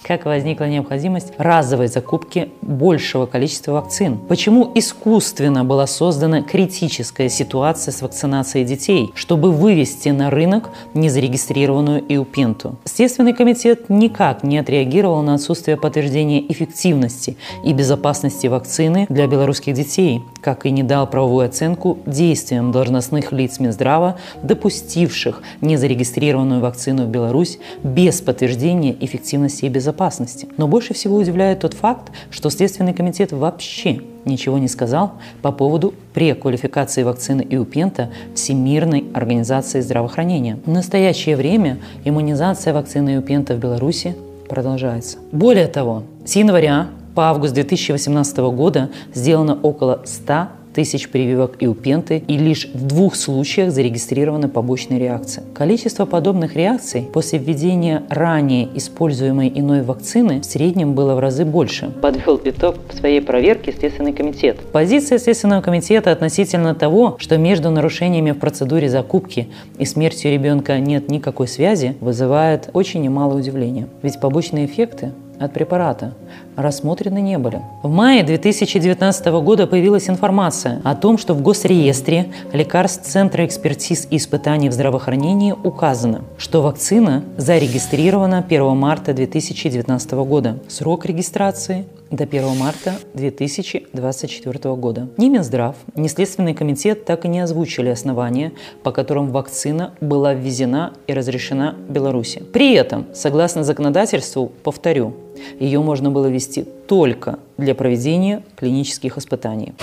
как 0.03 0.25
возникла 0.25 0.65
необходимость 0.65 1.33
разовой 1.39 1.87
закупки 1.87 2.49
большего 2.61 3.25
количества 3.25 3.71
вакцин. 3.71 4.19
Почему 4.19 4.71
искусственно 4.75 5.65
была 5.65 5.87
создана 5.87 6.43
критическая 6.43 7.27
ситуация 7.27 7.91
с 7.91 8.03
вакцинацией 8.03 8.65
детей, 8.65 9.11
чтобы 9.15 9.51
вывести 9.51 10.09
на 10.09 10.29
рынок 10.29 10.69
незарегистрированную 10.93 12.03
иупенту. 12.07 12.75
Следственный 12.85 13.33
комитет 13.33 13.89
никак 13.89 14.43
не 14.43 14.59
отреагировал 14.59 15.23
на 15.23 15.33
отсутствие 15.33 15.75
подтверждения 15.75 16.45
эффективности 16.51 17.35
и 17.65 17.73
безопасности 17.73 18.45
вакцины 18.45 19.07
для 19.09 19.25
белорусских 19.25 19.73
детей, 19.73 20.21
как 20.41 20.67
и 20.67 20.69
не 20.69 20.83
дал 20.83 21.07
правовую 21.07 21.47
оценку 21.47 21.97
действиям 22.05 22.71
должностных 22.71 23.31
лиц 23.31 23.59
Минздрава, 23.59 24.19
допустивших 24.43 25.41
незарегистрированную 25.61 26.61
вакцину 26.61 27.05
в 27.05 27.07
Беларусь 27.07 27.57
без 27.83 28.21
подтверждения 28.21 28.95
эффективности 28.99 29.65
и 29.65 29.69
безопасности. 29.69 30.47
Но 30.57 30.67
больше 30.67 30.93
всего 30.93 31.17
удивляет 31.17 31.59
тот 31.59 31.73
факт, 31.73 32.11
что 32.29 32.49
Следственный 32.49 32.93
комитет 32.93 33.31
вообще 33.31 34.01
ничего 34.25 34.57
не 34.57 34.67
сказал 34.67 35.13
по 35.41 35.51
поводу 35.51 35.93
преквалификации 36.13 37.03
вакцины 37.03 37.45
Иупента 37.49 38.09
Всемирной 38.35 39.05
организации 39.13 39.81
здравоохранения. 39.81 40.59
В 40.65 40.69
настоящее 40.69 41.35
время 41.35 41.79
иммунизация 42.05 42.73
вакцины 42.73 43.15
Иупента 43.15 43.55
в 43.55 43.59
Беларуси 43.59 44.15
продолжается. 44.47 45.17
Более 45.31 45.67
того, 45.67 46.03
с 46.25 46.35
января 46.35 46.89
по 47.15 47.29
август 47.29 47.53
2018 47.53 48.37
года 48.37 48.89
сделано 49.13 49.57
около 49.61 50.01
100 50.05 50.47
тысяч 50.73 51.09
прививок 51.09 51.55
и 51.59 51.67
упенты, 51.67 52.23
и 52.27 52.37
лишь 52.37 52.67
в 52.73 52.85
двух 52.85 53.15
случаях 53.15 53.71
зарегистрированы 53.71 54.47
побочные 54.47 54.99
реакции. 54.99 55.43
Количество 55.53 56.05
подобных 56.05 56.55
реакций 56.55 57.07
после 57.13 57.39
введения 57.39 58.03
ранее 58.09 58.69
используемой 58.75 59.51
иной 59.53 59.81
вакцины 59.81 60.41
в 60.41 60.45
среднем 60.45 60.93
было 60.93 61.15
в 61.15 61.19
разы 61.19 61.45
больше. 61.45 61.91
Подвел 62.01 62.39
итог 62.43 62.75
в 62.89 62.97
своей 62.97 63.21
проверке 63.21 63.71
Следственный 63.71 64.13
комитет. 64.13 64.57
Позиция 64.71 65.17
Следственного 65.17 65.61
комитета 65.61 66.11
относительно 66.11 66.75
того, 66.75 67.15
что 67.19 67.37
между 67.37 67.69
нарушениями 67.69 68.31
в 68.31 68.39
процедуре 68.39 68.89
закупки 68.89 69.49
и 69.77 69.85
смертью 69.85 70.31
ребенка 70.31 70.79
нет 70.79 71.09
никакой 71.09 71.47
связи, 71.47 71.95
вызывает 71.99 72.69
очень 72.73 73.01
немало 73.01 73.35
удивления. 73.35 73.87
Ведь 74.01 74.19
побочные 74.19 74.65
эффекты 74.65 75.11
от 75.41 75.53
препарата 75.53 76.13
рассмотрены 76.55 77.21
не 77.21 77.37
были. 77.37 77.61
В 77.83 77.89
мае 77.89 78.23
2019 78.23 79.25
года 79.41 79.67
появилась 79.67 80.09
информация 80.09 80.81
о 80.83 80.95
том, 80.95 81.17
что 81.17 81.33
в 81.33 81.41
госреестре 81.41 82.31
лекарств 82.53 83.05
Центра 83.05 83.45
экспертиз 83.45 84.07
и 84.09 84.17
испытаний 84.17 84.69
в 84.69 84.73
здравоохранении 84.73 85.53
указано, 85.63 86.21
что 86.37 86.61
вакцина 86.61 87.23
зарегистрирована 87.37 88.45
1 88.47 88.77
марта 88.77 89.13
2019 89.13 90.11
года. 90.11 90.59
Срок 90.67 91.05
регистрации 91.05 91.85
до 92.11 92.25
1 92.25 92.57
марта 92.57 92.95
2024 93.13 94.75
года. 94.75 95.07
Ни 95.17 95.29
Минздрав, 95.29 95.75
ни 95.95 96.07
Следственный 96.07 96.53
комитет 96.53 97.05
так 97.05 97.25
и 97.25 97.27
не 97.27 97.39
озвучили 97.39 97.89
основания, 97.89 98.51
по 98.83 98.91
которым 98.91 99.31
вакцина 99.31 99.93
была 100.01 100.33
ввезена 100.33 100.93
и 101.07 101.13
разрешена 101.13 101.75
Беларуси. 101.89 102.43
При 102.53 102.73
этом, 102.73 103.05
согласно 103.13 103.63
законодательству, 103.63 104.51
повторю, 104.63 105.15
ее 105.59 105.79
можно 105.81 106.11
было 106.11 106.27
вести 106.27 106.65
только 106.87 107.39
для 107.57 107.73
проведения 107.73 108.43
клинических 108.57 109.17
испытаний. 109.17 109.73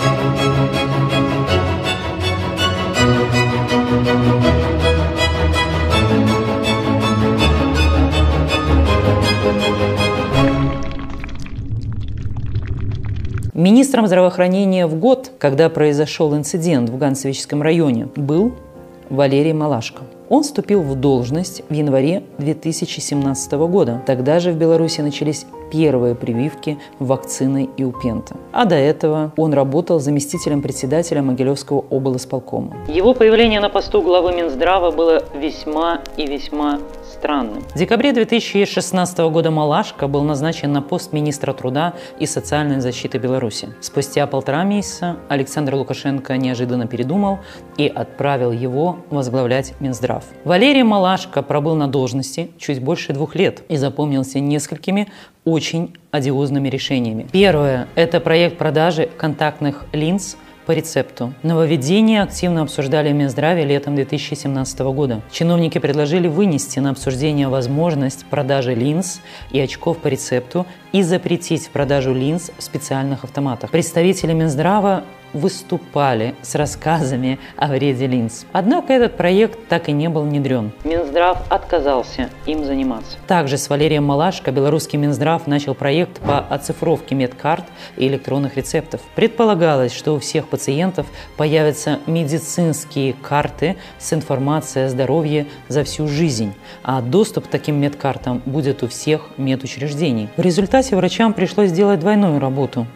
Министром 13.59 14.07
здравоохранения 14.07 14.87
в 14.87 14.95
год, 14.95 15.31
когда 15.37 15.67
произошел 15.67 16.33
инцидент 16.33 16.89
в 16.89 16.97
Ганцевическом 16.97 17.61
районе, 17.61 18.07
был 18.15 18.53
Валерий 19.09 19.51
Малашко. 19.51 20.03
Он 20.29 20.43
вступил 20.43 20.81
в 20.81 20.95
должность 20.95 21.63
в 21.67 21.73
январе 21.73 22.23
2017 22.37 23.51
года. 23.51 24.01
Тогда 24.05 24.39
же 24.39 24.53
в 24.53 24.55
Беларуси 24.55 25.01
начались 25.01 25.45
первые 25.73 26.15
прививки 26.15 26.77
вакциной 26.99 27.69
и 27.75 27.83
упента. 27.83 28.37
А 28.53 28.63
до 28.63 28.75
этого 28.75 29.33
он 29.35 29.53
работал 29.53 29.99
заместителем 29.99 30.61
председателя 30.61 31.21
Могилевского 31.21 31.83
облсполкома. 31.89 32.77
Его 32.87 33.13
появление 33.13 33.59
на 33.59 33.67
посту 33.67 34.01
главы 34.01 34.37
Минздрава 34.37 34.91
было 34.91 35.21
весьма 35.35 35.99
и 36.15 36.25
весьма 36.25 36.79
странным. 37.19 37.61
В 37.75 37.77
декабре 37.77 38.13
2016 38.13 39.17
года 39.19 39.51
Малашко 39.51 40.07
был 40.07 40.23
назначен 40.23 40.71
на 40.71 40.81
пост 40.81 41.11
министра 41.11 41.51
труда 41.51 41.93
и 42.17 42.25
социальной 42.25 42.79
защиты 42.79 43.17
Беларуси. 43.17 43.69
Спустя 43.81 44.25
полтора 44.25 44.63
месяца 44.63 45.17
Александр 45.27 45.75
Лукашенко 45.75 46.37
неожиданно 46.37 46.87
передумал 46.87 47.39
и 47.77 47.87
отправил 47.87 48.53
его 48.53 48.99
возглавлять 49.09 49.73
Минздрав. 49.81 50.23
Валерий 50.45 50.83
Малашко 50.83 51.41
пробыл 51.41 51.75
на 51.75 51.87
должности 51.87 52.51
чуть 52.57 52.81
больше 52.81 53.11
двух 53.11 53.35
лет 53.35 53.63
и 53.67 53.75
запомнился 53.75 54.39
несколькими 54.39 55.09
очень 55.43 55.97
одиозными 56.11 56.69
решениями. 56.69 57.27
Первое– 57.31 57.87
это 57.95 58.21
проект 58.21 58.57
продажи 58.57 59.09
контактных 59.17 59.85
линз– 59.91 60.37
по 60.69 60.73
рецепту. 60.73 61.33
Нововведения 61.41 62.21
активно 62.21 62.61
обсуждали 62.61 63.11
Минздраве 63.11 63.65
летом 63.65 63.95
2017 63.95 64.79
года. 64.81 65.21
Чиновники 65.31 65.79
предложили 65.79 66.27
вынести 66.27 66.77
на 66.77 66.91
обсуждение 66.91 67.47
возможность 67.47 68.23
продажи 68.27 68.75
линз 68.75 69.19
и 69.49 69.59
очков 69.59 69.97
по 69.97 70.09
рецепту 70.09 70.67
и 70.91 71.01
запретить 71.01 71.71
продажу 71.71 72.13
линз 72.13 72.51
в 72.55 72.61
специальных 72.61 73.23
автоматах. 73.23 73.71
Представители 73.71 74.33
Минздрава 74.33 75.05
выступали 75.33 76.35
с 76.41 76.55
рассказами 76.55 77.39
о 77.55 77.67
вреде 77.67 78.07
линз. 78.07 78.45
Однако 78.51 78.93
этот 78.93 79.17
проект 79.17 79.67
так 79.67 79.89
и 79.89 79.91
не 79.91 80.09
был 80.09 80.23
внедрен. 80.23 80.71
Минздрав 80.83 81.39
отказался 81.49 82.29
им 82.45 82.63
заниматься. 82.65 83.17
Также 83.27 83.57
с 83.57 83.69
Валерием 83.69 84.03
Малашко 84.03 84.51
белорусский 84.51 84.97
Минздрав 84.97 85.47
начал 85.47 85.75
проект 85.75 86.19
по 86.19 86.39
оцифровке 86.39 87.15
медкарт 87.15 87.65
и 87.97 88.07
электронных 88.07 88.57
рецептов. 88.57 89.01
Предполагалось, 89.15 89.93
что 89.93 90.13
у 90.13 90.19
всех 90.19 90.47
пациентов 90.47 91.07
появятся 91.37 91.99
медицинские 92.05 93.13
карты 93.13 93.77
с 93.97 94.13
информацией 94.13 94.85
о 94.85 94.89
здоровье 94.89 95.47
за 95.67 95.83
всю 95.83 96.07
жизнь, 96.07 96.53
а 96.83 97.01
доступ 97.01 97.45
к 97.45 97.49
таким 97.49 97.75
медкартам 97.75 98.41
будет 98.45 98.83
у 98.83 98.87
всех 98.87 99.29
медучреждений. 99.37 100.29
В 100.37 100.41
результате 100.41 100.95
врачам 100.95 101.33
пришлось 101.33 101.69
сделать 101.69 101.99
двойную 101.99 102.39
работу 102.39 102.87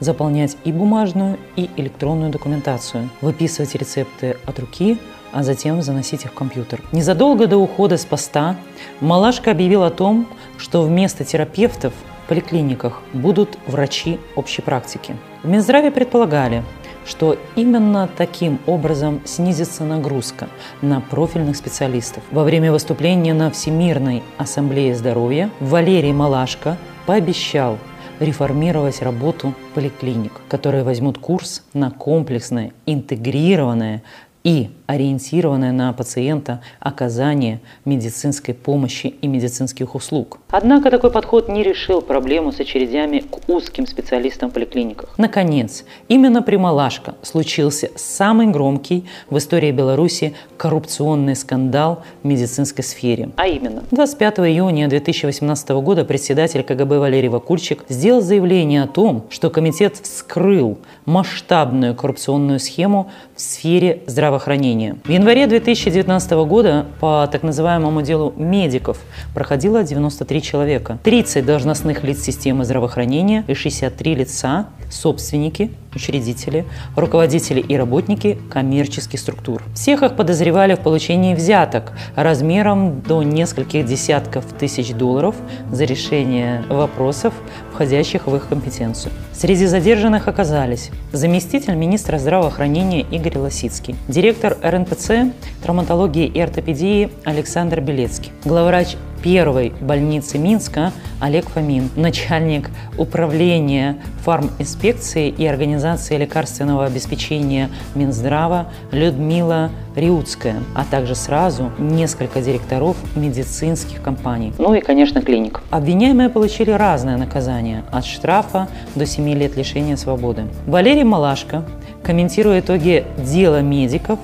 заполнять 0.00 0.56
и 0.64 0.72
бумажную, 0.72 1.38
и 1.56 1.70
электронную 1.76 2.30
документацию, 2.30 3.10
выписывать 3.20 3.74
рецепты 3.74 4.36
от 4.46 4.58
руки, 4.58 4.98
а 5.32 5.42
затем 5.42 5.82
заносить 5.82 6.24
их 6.24 6.32
в 6.32 6.34
компьютер. 6.34 6.80
Незадолго 6.92 7.46
до 7.46 7.56
ухода 7.56 7.96
с 7.96 8.04
поста 8.04 8.56
Малашка 9.00 9.50
объявил 9.50 9.82
о 9.82 9.90
том, 9.90 10.26
что 10.58 10.82
вместо 10.82 11.24
терапевтов 11.24 11.92
в 12.24 12.28
поликлиниках 12.28 13.02
будут 13.12 13.58
врачи 13.66 14.20
общей 14.36 14.62
практики. 14.62 15.16
В 15.42 15.48
Минздраве 15.48 15.90
предполагали, 15.90 16.62
что 17.04 17.36
именно 17.56 18.08
таким 18.16 18.60
образом 18.66 19.20
снизится 19.24 19.84
нагрузка 19.84 20.48
на 20.82 21.00
профильных 21.00 21.56
специалистов. 21.56 22.22
Во 22.30 22.44
время 22.44 22.70
выступления 22.70 23.34
на 23.34 23.50
Всемирной 23.50 24.22
ассамблее 24.38 24.94
здоровья 24.94 25.50
Валерий 25.60 26.12
Малашко 26.12 26.76
пообещал 27.06 27.78
реформировать 28.22 29.02
работу 29.02 29.54
поликлиник, 29.74 30.32
которые 30.48 30.84
возьмут 30.84 31.18
курс 31.18 31.64
на 31.74 31.90
комплексное, 31.90 32.72
интегрированное 32.86 34.02
и 34.44 34.70
ориентированное 34.92 35.72
на 35.72 35.92
пациента 35.92 36.60
оказание 36.80 37.60
медицинской 37.84 38.54
помощи 38.54 39.06
и 39.06 39.26
медицинских 39.26 39.94
услуг. 39.94 40.38
Однако 40.50 40.90
такой 40.90 41.10
подход 41.10 41.48
не 41.48 41.62
решил 41.62 42.02
проблему 42.02 42.52
с 42.52 42.60
очередями 42.60 43.20
к 43.20 43.48
узким 43.48 43.86
специалистам 43.86 44.50
в 44.50 44.52
поликлиниках. 44.52 45.14
Наконец, 45.18 45.84
именно 46.08 46.42
при 46.42 46.56
Малашко 46.56 47.14
случился 47.22 47.90
самый 47.96 48.46
громкий 48.48 49.04
в 49.30 49.38
истории 49.38 49.72
Беларуси 49.72 50.34
коррупционный 50.56 51.36
скандал 51.36 52.04
в 52.22 52.26
медицинской 52.26 52.84
сфере. 52.84 53.30
А 53.36 53.46
именно, 53.46 53.82
25 53.90 54.40
июня 54.40 54.88
2018 54.88 55.70
года 55.70 56.04
председатель 56.04 56.62
КГБ 56.62 56.98
Валерий 56.98 57.28
Вакульчик 57.28 57.84
сделал 57.88 58.20
заявление 58.20 58.82
о 58.82 58.86
том, 58.86 59.24
что 59.30 59.50
комитет 59.50 59.96
вскрыл 59.96 60.78
масштабную 61.06 61.94
коррупционную 61.94 62.58
схему 62.60 63.10
в 63.34 63.40
сфере 63.40 64.02
здравоохранения. 64.06 64.81
В 65.04 65.10
январе 65.10 65.46
2019 65.46 66.32
года 66.46 66.86
по 67.00 67.28
так 67.30 67.42
называемому 67.42 68.02
делу 68.02 68.32
медиков 68.36 68.98
проходило 69.34 69.82
93 69.82 70.42
человека. 70.42 70.98
30 71.02 71.44
должностных 71.44 72.04
лиц 72.04 72.22
системы 72.22 72.64
здравоохранения 72.64 73.44
и 73.46 73.54
63 73.54 74.14
лица, 74.14 74.66
собственники, 74.90 75.70
учредители, 75.94 76.64
руководители 76.96 77.60
и 77.60 77.76
работники 77.76 78.38
коммерческих 78.50 79.18
структур. 79.18 79.62
Всех 79.74 80.02
их 80.02 80.16
подозревали 80.16 80.74
в 80.74 80.80
получении 80.80 81.34
взяток 81.34 81.92
размером 82.14 83.00
до 83.00 83.22
нескольких 83.22 83.84
десятков 83.84 84.44
тысяч 84.58 84.92
долларов 84.92 85.34
за 85.70 85.84
решение 85.84 86.62
вопросов, 86.68 87.34
входящих 87.82 88.28
в 88.28 88.36
их 88.36 88.46
компетенцию. 88.48 89.12
Среди 89.32 89.66
задержанных 89.66 90.28
оказались 90.28 90.90
заместитель 91.10 91.74
министра 91.74 92.16
здравоохранения 92.16 93.00
Игорь 93.00 93.38
Лосицкий, 93.38 93.96
директор 94.06 94.56
РНПЦ 94.62 95.32
травматологии 95.64 96.26
и 96.26 96.38
ортопедии 96.38 97.10
Александр 97.24 97.80
Белецкий, 97.80 98.30
главврач 98.44 98.94
первой 99.22 99.72
больницы 99.80 100.38
Минска 100.38 100.92
Олег 101.20 101.48
Фомин, 101.50 101.88
начальник 101.96 102.70
управления 102.98 103.98
фарминспекции 104.24 105.28
и 105.28 105.46
организации 105.46 106.16
лекарственного 106.16 106.84
обеспечения 106.84 107.70
Минздрава 107.94 108.66
Людмила 108.90 109.70
Риутская, 109.94 110.56
а 110.74 110.84
также 110.84 111.14
сразу 111.14 111.70
несколько 111.78 112.40
директоров 112.40 112.96
медицинских 113.14 114.02
компаний. 114.02 114.52
Ну 114.58 114.74
и, 114.74 114.80
конечно, 114.80 115.22
клиник. 115.22 115.62
Обвиняемые 115.70 116.28
получили 116.28 116.70
разное 116.70 117.16
наказание– 117.16 117.84
от 117.92 118.04
штрафа 118.04 118.68
до 118.94 119.06
7 119.06 119.28
лет 119.34 119.56
лишения 119.56 119.96
свободы. 119.96 120.46
Валерий 120.66 121.04
Малашко, 121.04 121.64
комментируя 122.02 122.60
итоги 122.60 123.04
дела 123.18 123.60
медиков, 123.60 124.18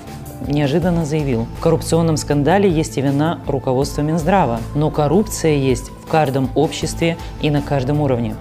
неожиданно 0.47 1.05
заявил, 1.05 1.47
в 1.57 1.61
коррупционном 1.61 2.17
скандале 2.17 2.69
есть 2.69 2.97
и 2.97 3.01
вина 3.01 3.39
руководства 3.47 4.01
Минздрава, 4.01 4.59
но 4.75 4.91
коррупция 4.91 5.55
есть 5.55 5.89
в 5.89 6.07
каждом 6.07 6.49
обществе 6.55 7.17
и 7.41 7.49
на 7.49 7.61
каждом 7.61 8.01
уровне. 8.01 8.35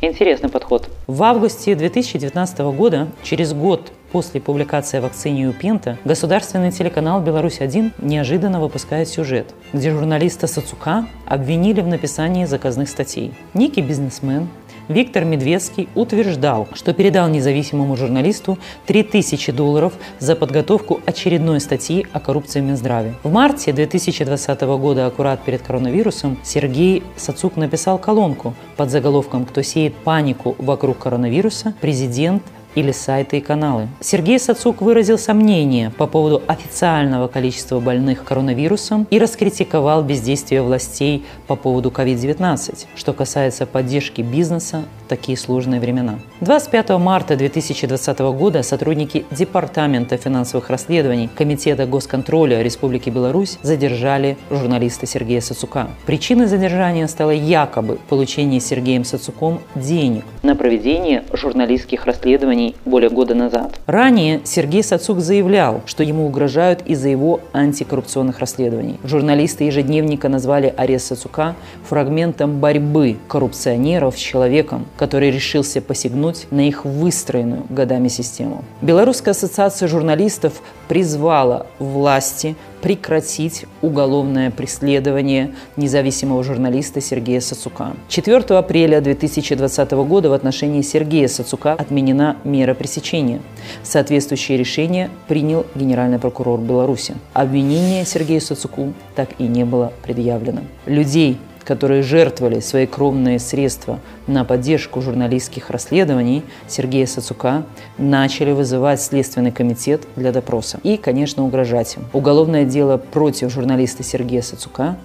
Интересный 0.00 0.48
подход. 0.48 0.88
В 1.08 1.22
августе 1.24 1.74
2019 1.74 2.58
года, 2.58 3.08
через 3.24 3.52
год 3.52 3.90
после 4.12 4.40
публикации 4.40 4.98
о 4.98 5.00
вакцине 5.02 5.42
Юпента, 5.42 5.98
государственный 6.04 6.70
телеканал 6.70 7.20
«Беларусь-1» 7.20 7.92
неожиданно 7.98 8.60
выпускает 8.60 9.08
сюжет, 9.08 9.54
где 9.72 9.90
журналиста 9.90 10.46
Сацука 10.46 11.06
обвинили 11.26 11.80
в 11.80 11.88
написании 11.88 12.44
заказных 12.44 12.88
статей. 12.88 13.34
Некий 13.54 13.82
бизнесмен 13.82 14.48
Виктор 14.88 15.24
Медведский 15.24 15.88
утверждал, 15.94 16.66
что 16.72 16.94
передал 16.94 17.28
независимому 17.28 17.96
журналисту 17.96 18.58
3000 18.86 19.52
долларов 19.52 19.92
за 20.18 20.34
подготовку 20.34 21.00
очередной 21.04 21.60
статьи 21.60 22.06
о 22.12 22.20
коррупции 22.20 22.60
в 22.60 22.64
Минздраве. 22.64 23.14
В 23.22 23.30
марте 23.30 23.72
2020 23.72 24.60
года, 24.62 25.06
аккурат 25.06 25.44
перед 25.44 25.62
коронавирусом, 25.62 26.38
Сергей 26.42 27.02
Сацук 27.16 27.56
написал 27.56 27.98
колонку 27.98 28.54
под 28.76 28.90
заголовком 28.90 29.44
«Кто 29.44 29.62
сеет 29.62 29.94
панику 29.94 30.56
вокруг 30.58 30.98
коронавируса, 30.98 31.74
президент 31.80 32.42
или 32.78 32.92
сайты 32.92 33.38
и 33.38 33.40
каналы. 33.40 33.88
Сергей 34.00 34.38
Сацук 34.38 34.80
выразил 34.80 35.18
сомнение 35.18 35.90
по 35.90 36.06
поводу 36.06 36.42
официального 36.46 37.28
количества 37.28 37.80
больных 37.80 38.24
коронавирусом 38.24 39.06
и 39.10 39.18
раскритиковал 39.18 40.02
бездействие 40.02 40.62
властей 40.62 41.24
по 41.46 41.56
поводу 41.56 41.90
COVID-19, 41.90 42.86
что 42.94 43.12
касается 43.12 43.66
поддержки 43.66 44.22
бизнеса 44.22 44.84
в 45.04 45.08
такие 45.08 45.36
сложные 45.36 45.80
времена. 45.80 46.18
25 46.40 46.90
марта 46.90 47.36
2020 47.36 48.18
года 48.18 48.62
сотрудники 48.62 49.24
Департамента 49.30 50.16
финансовых 50.16 50.70
расследований 50.70 51.28
Комитета 51.34 51.86
госконтроля 51.86 52.62
Республики 52.62 53.10
Беларусь 53.10 53.58
задержали 53.62 54.36
журналиста 54.50 55.06
Сергея 55.06 55.40
Сацука. 55.40 55.88
Причиной 56.06 56.46
задержания 56.46 57.06
стало 57.06 57.30
якобы 57.30 57.98
получение 58.08 58.60
Сергеем 58.60 59.04
Сацуком 59.04 59.60
денег 59.74 60.24
на 60.42 60.54
проведение 60.54 61.24
журналистских 61.32 62.06
расследований 62.06 62.67
более 62.84 63.10
года 63.10 63.34
назад. 63.34 63.78
Ранее 63.86 64.40
Сергей 64.44 64.82
Сацук 64.82 65.20
заявлял, 65.20 65.82
что 65.86 66.02
ему 66.02 66.26
угрожают 66.26 66.82
из-за 66.86 67.08
его 67.08 67.40
антикоррупционных 67.52 68.38
расследований. 68.38 68.98
Журналисты 69.04 69.64
ежедневника 69.64 70.28
назвали 70.28 70.72
арест 70.76 71.06
Сацука 71.06 71.54
фрагментом 71.88 72.60
борьбы 72.60 73.16
коррупционеров 73.28 74.16
с 74.18 74.20
человеком, 74.20 74.86
который 74.96 75.30
решился 75.30 75.80
посягнуть 75.80 76.46
на 76.50 76.66
их 76.66 76.84
выстроенную 76.84 77.64
годами 77.68 78.08
систему. 78.08 78.64
Белорусская 78.82 79.32
ассоциация 79.32 79.88
журналистов 79.88 80.62
призвала 80.88 81.66
власти 81.78 82.56
прекратить 82.80 83.64
уголовное 83.82 84.50
преследование 84.50 85.54
независимого 85.76 86.42
журналиста 86.44 87.00
Сергея 87.00 87.40
Сацука. 87.40 87.94
4 88.08 88.36
апреля 88.58 89.00
2020 89.00 89.90
года 89.92 90.30
в 90.30 90.32
отношении 90.32 90.82
Сергея 90.82 91.28
Сацука 91.28 91.72
отменена 91.72 92.36
мера 92.44 92.74
пресечения. 92.74 93.40
Соответствующее 93.82 94.58
решение 94.58 95.10
принял 95.26 95.66
генеральный 95.74 96.18
прокурор 96.18 96.60
Беларуси. 96.60 97.14
Обвинение 97.32 98.04
Сергею 98.04 98.40
Сацуку 98.40 98.92
так 99.14 99.30
и 99.38 99.44
не 99.44 99.64
было 99.64 99.92
предъявлено. 100.02 100.62
Людей, 100.86 101.38
которые 101.68 102.00
жертвовали 102.00 102.60
свои 102.60 102.86
кровные 102.86 103.38
средства 103.38 104.00
на 104.26 104.42
поддержку 104.42 105.02
журналистских 105.02 105.68
расследований 105.68 106.42
Сергея 106.66 107.04
Сацука, 107.04 107.66
начали 107.98 108.52
вызывать 108.52 109.02
Следственный 109.02 109.52
комитет 109.52 110.06
для 110.16 110.32
допроса 110.32 110.80
и, 110.82 110.96
конечно, 110.96 111.44
угрожать 111.44 111.94
им. 111.96 112.06
Уголовное 112.14 112.64
дело 112.64 112.96
против 112.96 113.52
журналиста 113.52 114.02
Сергея 114.02 114.40
Сацука 114.40 114.96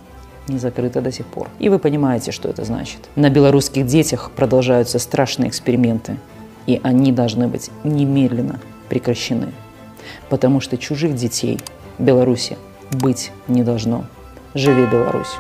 не 0.47 0.57
закрыто 0.57 1.01
до 1.01 1.11
сих 1.11 1.25
пор. 1.25 1.49
И 1.59 1.67
вы 1.67 1.79
понимаете, 1.79 2.31
что 2.31 2.47
это 2.47 2.63
значит. 2.63 2.99
На 3.17 3.29
белорусских 3.29 3.85
детях 3.85 4.31
продолжаются 4.33 4.99
страшные 4.99 5.49
эксперименты, 5.49 6.15
и 6.65 6.79
они 6.81 7.11
должны 7.11 7.49
быть 7.49 7.71
немедленно 7.83 8.61
прекращены, 8.87 9.51
потому 10.29 10.61
что 10.61 10.77
чужих 10.77 11.13
детей 11.15 11.59
в 11.97 12.03
Беларуси 12.03 12.57
быть 12.89 13.31
не 13.49 13.63
должно. 13.63 14.05
Живи 14.53 14.85
Беларусь! 14.85 15.35